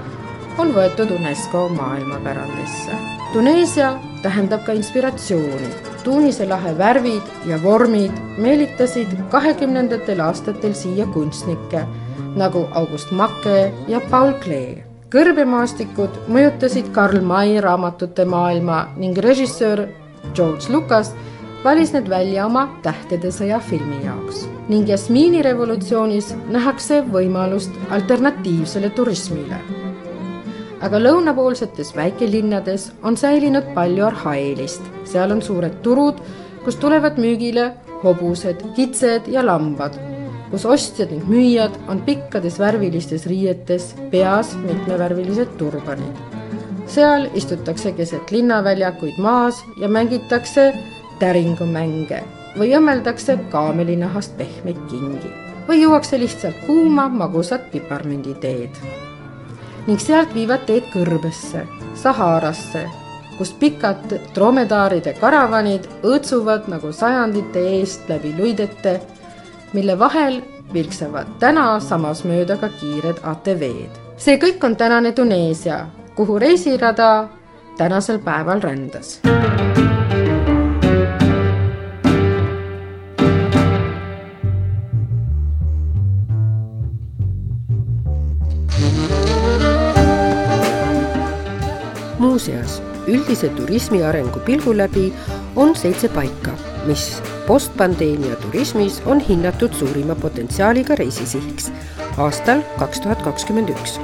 on 0.59 0.71
võetud 0.75 1.11
UNESCO 1.11 1.69
maailmapärandisse. 1.69 2.95
Tuneesia 3.33 3.99
tähendab 4.23 4.65
ka 4.65 4.73
inspiratsiooni. 4.73 5.69
Tuunise 6.05 6.47
lahe 6.47 6.79
värvid 6.79 7.23
ja 7.47 7.59
vormid 7.63 8.13
meelitasid 8.39 9.13
kahekümnendatel 9.31 10.21
aastatel 10.21 10.75
siia 10.75 11.07
kunstnikke 11.07 11.87
nagu 12.37 12.67
August 12.75 13.13
Macke 13.13 13.73
ja 13.89 14.01
Paul 14.11 14.33
Klee. 14.45 14.85
kõrbemaastikud 15.15 16.17
mõjutasid 16.29 16.91
Karl 16.93 17.21
May 17.23 17.61
raamatute 17.61 18.25
maailma 18.25 18.89
ning 18.97 19.19
režissöör 19.19 19.87
George 20.35 20.73
Lucas 20.73 21.15
valis 21.65 21.93
need 21.93 22.09
välja 22.11 22.47
oma 22.47 22.67
Tähtede 22.83 23.31
sõja 23.33 23.61
filmi 23.61 24.03
jaoks 24.05 24.49
ning 24.69 24.89
Jasmiini 24.89 25.43
revolutsioonis 25.45 26.33
nähakse 26.49 27.03
võimalust 27.13 27.73
alternatiivsele 27.91 28.91
turismile. 28.91 29.59
aga 30.85 30.99
lõunapoolsetes 31.01 31.95
väikelinnades 31.97 32.91
on 33.03 33.17
säilinud 33.17 33.71
palju 33.75 34.05
arhaeelist, 34.05 34.83
seal 35.05 35.33
on 35.33 35.43
suured 35.43 35.79
turud, 35.83 36.21
kus 36.65 36.77
tulevad 36.77 37.17
müügile 37.17 37.73
hobused, 38.03 38.61
kitsed 38.77 39.29
ja 39.33 39.47
lambad, 39.47 39.97
kus 40.55 40.65
ostjad 40.71 41.11
ning 41.11 41.25
müüjad 41.27 41.75
on 41.91 41.99
pikkades 42.07 42.61
värvilistes 42.63 43.25
riietes, 43.27 43.89
peas 44.11 44.53
mitmevärvilised 44.63 45.57
turbanid. 45.59 46.15
seal 46.87 47.27
istutakse 47.35 47.91
keset 47.93 48.31
linnaväljakuid 48.31 49.19
maas 49.19 49.65
ja 49.81 49.89
mängitakse 49.89 50.69
täringumänge 51.19 52.21
või 52.59 52.71
õmmeldakse 52.79 53.39
kaamelinahast 53.51 54.37
pehmeid 54.39 54.79
kingi 54.91 55.33
või 55.69 55.81
juuakse 55.81 56.21
lihtsalt 56.23 56.61
kuuma 56.67 57.09
magusat 57.09 57.71
piparmünditeed. 57.73 58.79
ning 59.87 59.99
sealt 59.99 60.35
viivad 60.35 60.67
teed 60.67 60.87
kõrbesse, 60.95 61.67
Saharasse, 61.95 62.85
kus 63.39 63.53
pikad 63.59 64.21
dromedaaride 64.35 65.17
karavanid 65.19 65.89
õõtsuvad 66.03 66.71
nagu 66.71 66.93
sajandite 66.93 67.67
eest 67.81 68.09
läbi 68.09 68.35
luidete, 68.39 69.01
mille 69.75 69.99
vahel 69.99 70.41
vilksavad 70.75 71.37
täna 71.43 71.81
samas 71.81 72.25
mööda 72.25 72.57
ka 72.57 72.71
kiired 72.81 73.21
ATV-d. 73.23 74.03
see 74.17 74.39
kõik 74.39 74.65
on 74.65 74.77
tänane 74.77 75.13
Tuneesia, 75.13 75.87
kuhu 76.15 76.39
reisirada 76.39 77.29
tänasel 77.79 78.19
päeval 78.23 78.63
rändas 78.63 79.19
muuseas, 92.19 92.81
üldise 93.07 93.49
turismi 93.57 94.03
arengu 94.03 94.41
pilgu 94.47 94.73
läbi 94.77 95.13
on 95.57 95.77
seitse 95.77 96.09
paika, 96.09 96.55
mis 96.87 97.23
postpandeemia 97.47 98.37
turismis 98.37 99.03
on 99.07 99.21
hinnatud 99.21 99.73
suurima 99.73 100.15
potentsiaaliga 100.15 100.95
reisisihiks 100.95 101.71
aastal 102.19 102.63
kaks 102.79 103.01
tuhat 103.01 103.23
kakskümmend 103.23 103.69
üks. 103.69 103.99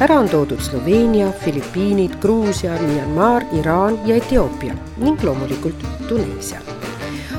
ära 0.00 0.18
on 0.18 0.28
toodud 0.28 0.60
Sloveenia, 0.60 1.32
Filipiinid, 1.44 2.16
Gruusia, 2.20 2.72
Myanmar, 2.82 3.42
Iraan 3.52 3.98
ja 4.06 4.16
Etioopia 4.16 4.74
ning 4.96 5.22
loomulikult 5.22 5.86
Tuneesia 6.08 6.60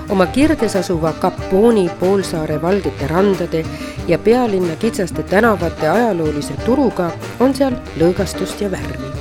oma 0.09 0.25
kirdes 0.25 0.75
asuva 0.75 1.13
Kapooni 1.13 1.89
poolsaare 1.99 2.61
valgete 2.61 3.07
randade 3.07 3.65
ja 4.07 4.19
pealinna 4.19 4.75
kitsaste 4.75 5.23
tänavate 5.23 5.89
ajaloolise 5.89 6.53
turuga 6.65 7.11
on 7.39 7.55
seal 7.55 7.73
lõõgastust 7.99 8.61
ja 8.61 8.71
värvi 8.71 9.11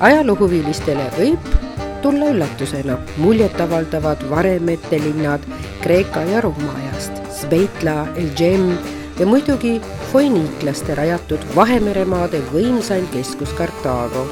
ajaloohuvilistele 0.00 1.10
võib 1.18 1.59
tulla 2.02 2.30
üllatusena. 2.32 2.98
Muljetavaldavad 3.16 4.24
varemete 4.30 4.98
linnad 4.98 5.40
Kreeka 5.80 6.22
ja 6.22 6.40
Rooma 6.40 6.72
ajast, 6.82 7.12
Sveitla, 7.40 8.06
Elgem 8.16 8.72
ja 9.18 9.26
muidugi 9.26 9.80
foiniiklaste 10.12 10.94
rajatud 10.94 11.44
Vahemeremaade 11.56 12.42
võimsaim 12.52 13.08
keskus 13.14 13.52
Kartaago, 13.58 14.26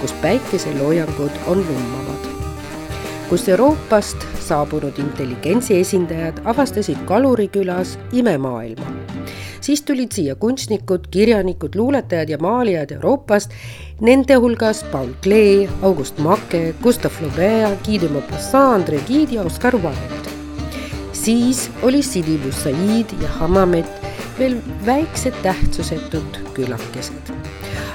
kus 0.00 0.12
päikeseloojangud 0.22 1.44
on 1.46 1.64
lummavad. 1.68 2.28
kus 3.30 3.48
Euroopast 3.48 4.24
saabunud 4.42 4.98
intelligentsi 4.98 5.76
esindajad 5.78 6.40
avastasid 6.44 6.98
Kalurikülas 7.06 7.98
imemaailma 8.12 8.99
siis 9.60 9.82
tulid 9.82 10.12
siia 10.12 10.34
kunstnikud, 10.34 11.06
kirjanikud, 11.10 11.74
luuletajad 11.74 12.28
ja 12.28 12.38
maalijad 12.38 12.90
Euroopast, 12.90 13.50
nende 14.00 14.34
hulgas 14.34 14.84
Paul 14.92 15.12
Klee, 15.22 15.68
August 15.82 16.18
Macke, 16.18 16.74
Gustav 16.82 17.10
Flaubert, 17.10 17.84
Guy 17.86 18.00
de 18.00 18.08
Maupassant, 18.08 18.80
André 18.80 19.00
Gide 19.06 19.34
ja 19.34 19.42
Oscar 19.42 19.76
Wilde. 19.76 20.30
siis 21.12 21.70
oli 21.82 22.02
Sidi 22.02 22.38
Bussaid 22.38 23.12
ja 23.22 23.28
Hammamet 23.28 23.86
veel 24.38 24.56
väiksed 24.86 25.34
tähtsusetud 25.42 26.38
külakesed, 26.56 27.32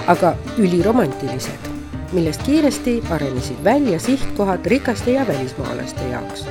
aga 0.07 0.35
üliromantilised, 0.57 1.71
millest 2.13 2.43
kiiresti 2.45 3.01
arenesid 3.09 3.63
välja 3.63 3.99
sihtkohad 3.99 4.65
rikaste 4.65 5.11
ja 5.11 5.27
välismaalaste 5.27 6.09
jaoks 6.11 6.45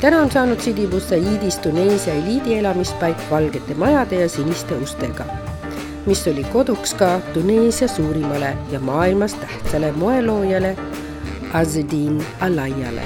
täna 0.00 0.18
on 0.20 0.30
saanud 0.30 0.60
Sidi 0.60 0.86
Bussaidis 0.86 1.58
Tuneesia 1.58 2.14
eliidi 2.14 2.58
elamispaik 2.58 3.16
valgete 3.30 3.74
majade 3.74 4.20
ja 4.20 4.28
siniste 4.28 4.74
ustega, 4.74 5.24
mis 6.06 6.26
oli 6.28 6.44
koduks 6.44 6.94
ka 6.94 7.20
Tuneesia 7.34 7.88
suurimale 7.88 8.56
ja 8.70 8.80
maailmas 8.80 9.34
tähtsale 9.34 9.92
moeloojale 9.92 10.76
Azedin 11.52 12.24
Alaiale. 12.40 13.02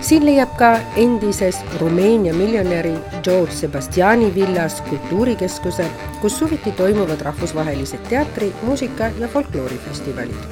siin 0.00 0.26
leiab 0.26 0.56
ka 0.56 0.78
endises 0.96 1.60
Rumeenia 1.80 2.34
miljonäri 2.34 2.94
George 3.22 3.52
Sebastiani 3.52 4.34
villas 4.34 4.80
kultuurikeskuse, 4.80 5.86
kus 6.20 6.38
suviti 6.38 6.72
toimuvad 6.72 7.20
rahvusvahelised 7.20 8.08
teatri, 8.08 8.52
muusika 8.62 9.04
ja 9.18 9.28
folkloorifestivalid. 9.28 10.42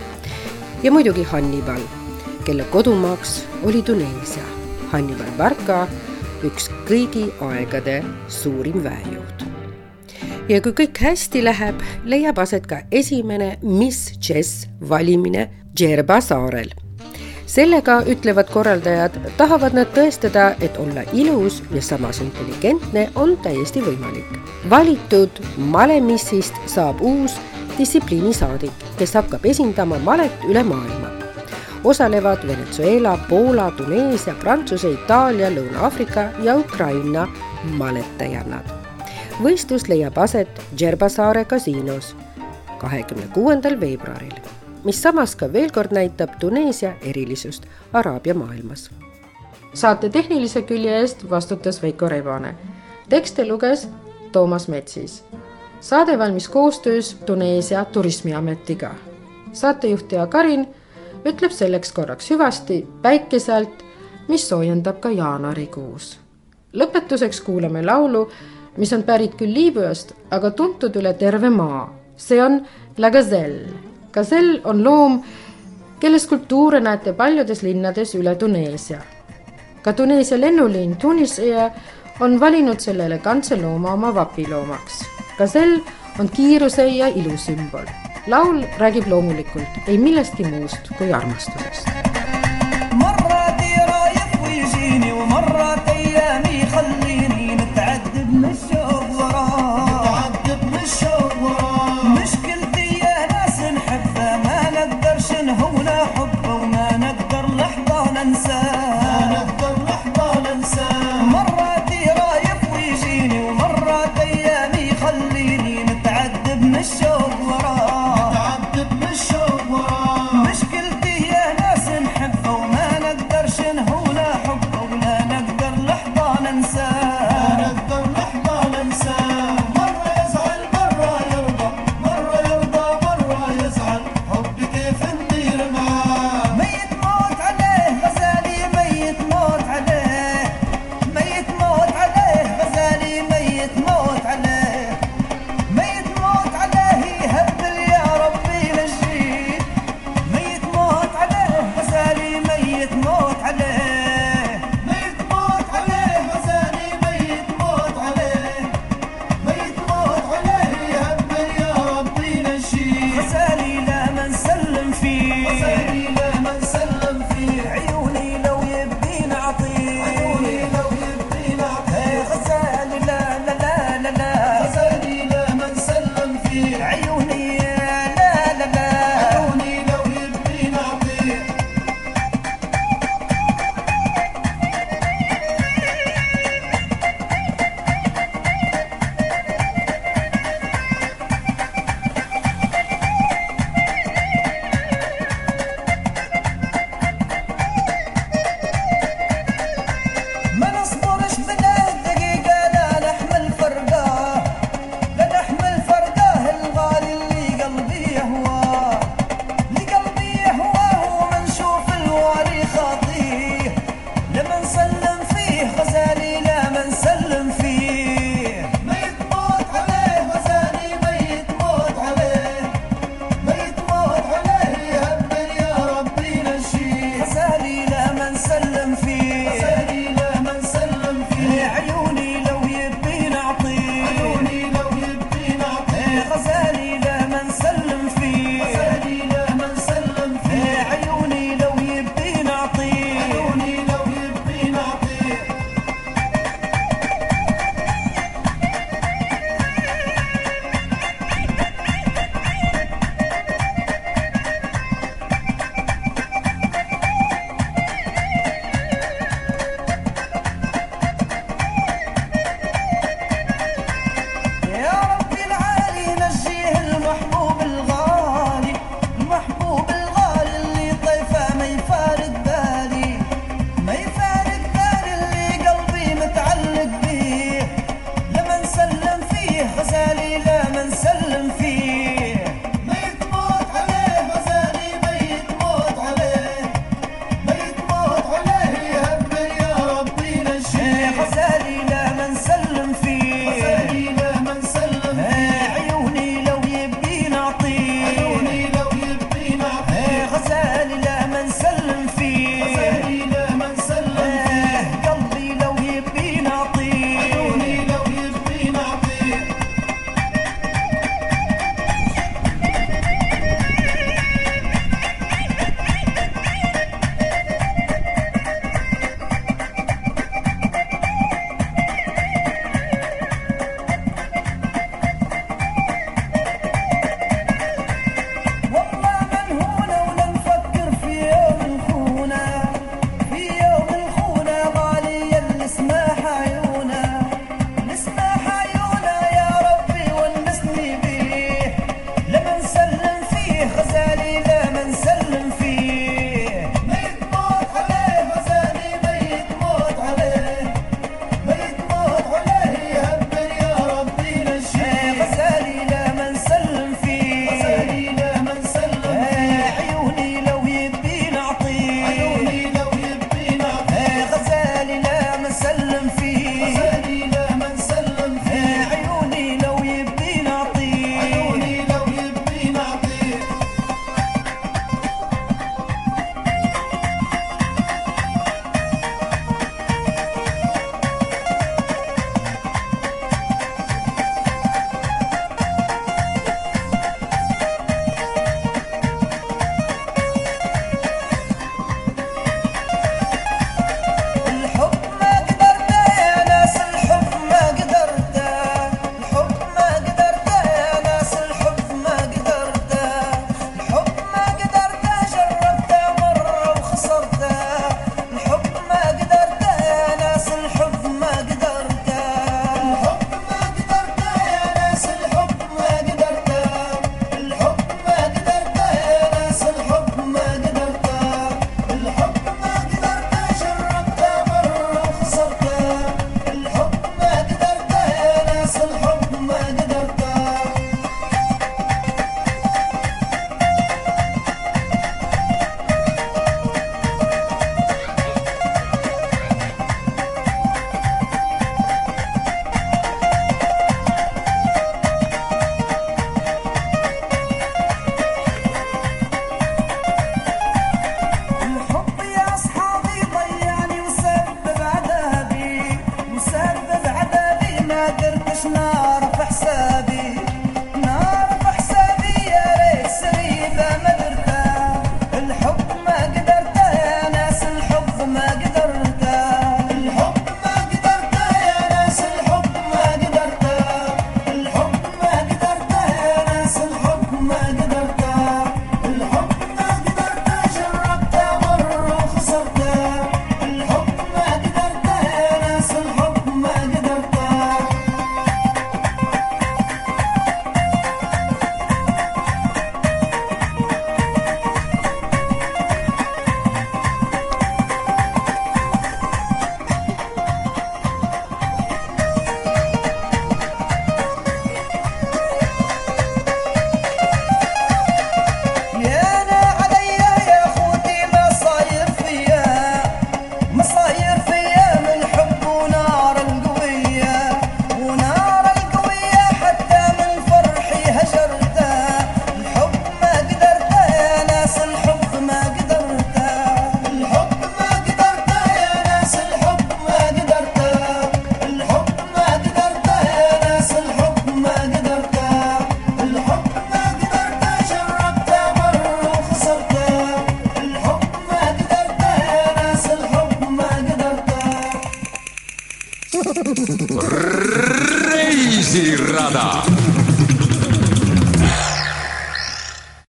ja 0.82 0.92
muidugi 0.92 1.22
Hannibal, 1.22 1.80
kelle 2.44 2.64
kodumaaks 2.64 3.46
oli 3.62 3.82
Tuneesia 3.82 4.59
Hannibal 4.90 5.30
Barca, 5.38 5.84
üks 6.46 6.66
kõigi 6.88 7.28
aegade 7.46 8.00
suurim 8.28 8.82
väejuht. 8.82 9.46
ja 10.50 10.58
kui 10.60 10.72
kõik 10.74 10.98
hästi 10.98 11.44
läheb, 11.44 11.82
leiab 12.04 12.38
aset 12.42 12.66
ka 12.66 12.80
esimene 12.90 13.56
Miss 13.62 14.18
Chess 14.18 14.66
valimine 14.80 15.48
Djerba 15.78 16.20
saarel. 16.20 16.72
sellega, 17.46 18.02
ütlevad 18.06 18.50
korraldajad, 18.50 19.14
tahavad 19.36 19.74
nad 19.74 19.86
tõestada, 19.94 20.54
et 20.60 20.76
olla 20.76 21.02
ilus 21.12 21.62
ja 21.74 21.82
samas 21.82 22.20
intelligentne 22.20 23.10
on 23.14 23.36
täiesti 23.42 23.80
võimalik. 23.80 24.26
valitud 24.70 25.30
malemissist 25.56 26.54
saab 26.66 27.00
uus 27.00 27.38
distsipliinisaadik, 27.78 28.72
kes 28.98 29.14
hakkab 29.14 29.46
esindama 29.46 29.98
malet 29.98 30.44
üle 30.48 30.62
maailma 30.62 30.99
osalevad 31.84 32.46
Venezuela, 32.46 33.18
Poola, 33.28 33.70
Tuneesia, 33.70 34.34
Prantsuse, 34.34 34.90
Itaalia, 34.90 35.50
Lõuna-Aafrika 35.50 36.28
ja 36.42 36.56
Ukraina 36.56 37.28
maletajannad. 37.62 38.64
võistlus 39.42 39.88
leiab 39.88 40.18
aset 40.18 40.60
Djerba 40.78 41.08
saare 41.08 41.44
kasiinos 41.44 42.16
kahekümne 42.78 43.28
kuuendal 43.34 43.80
veebruaril, 43.80 44.34
mis 44.84 45.02
samas 45.02 45.36
ka 45.36 45.52
veel 45.52 45.70
kord 45.70 45.92
näitab 45.92 46.36
Tuneesia 46.40 46.92
erilisust 47.00 47.66
Araabia 47.92 48.34
maailmas. 48.34 48.90
saate 49.74 50.08
tehnilise 50.08 50.62
külje 50.62 51.00
eest 51.00 51.30
vastutas 51.30 51.82
Veiko 51.82 52.08
Rebane. 52.08 52.54
tekste 53.08 53.48
luges 53.48 53.88
Toomas 54.32 54.68
Metsis. 54.68 55.24
saade 55.80 56.18
valmis 56.18 56.48
koostöös 56.48 57.14
Tuneesia 57.26 57.84
turismiametiga. 57.84 58.94
saatejuht 59.52 60.12
Jaak 60.12 60.30
Karin 60.30 60.66
ütleb 61.24 61.52
selleks 61.52 61.92
korraks 61.92 62.30
hüvasti 62.30 62.80
päikese 63.02 63.52
alt, 63.52 63.84
mis 64.28 64.48
soojendab 64.48 65.00
ka 65.00 65.10
jaanuarikuus. 65.10 66.18
lõpetuseks 66.72 67.40
kuulame 67.44 67.82
laulu, 67.82 68.28
mis 68.76 68.92
on 68.92 69.02
pärit 69.02 69.34
küll 69.34 69.54
Liibüast, 69.54 70.14
aga 70.30 70.50
tuntud 70.50 70.96
üle 70.96 71.14
terve 71.14 71.50
maa. 71.50 71.94
see 72.16 72.42
on 72.42 72.60
La 72.98 73.10
Gazelle. 73.10 73.68
Gazelle 74.12 74.60
on 74.64 74.84
loom, 74.84 75.22
kelle 76.00 76.18
skulptuure 76.18 76.80
näete 76.80 77.12
paljudes 77.12 77.62
linnades 77.62 78.14
üle 78.14 78.34
Tuneesia. 78.34 79.00
ka 79.82 79.92
Tuneesia 79.92 80.40
lennuliin 80.40 80.96
Tunisea 80.96 81.70
on 82.20 82.40
valinud 82.40 82.80
selle 82.80 83.06
elegantse 83.06 83.56
looma 83.56 83.92
oma 83.92 84.14
vapiloomaks. 84.14 85.04
Gazelle 85.38 85.80
on 86.18 86.28
kiiruse 86.28 86.86
ja 86.86 87.06
ilu 87.06 87.36
sümbol 87.36 87.99
laul 88.26 88.64
räägib 88.78 89.08
loomulikult 89.08 89.88
ei 89.88 89.98
millestki 89.98 90.44
muust 90.44 90.92
kui 90.98 91.12
armastusest. 91.12 92.09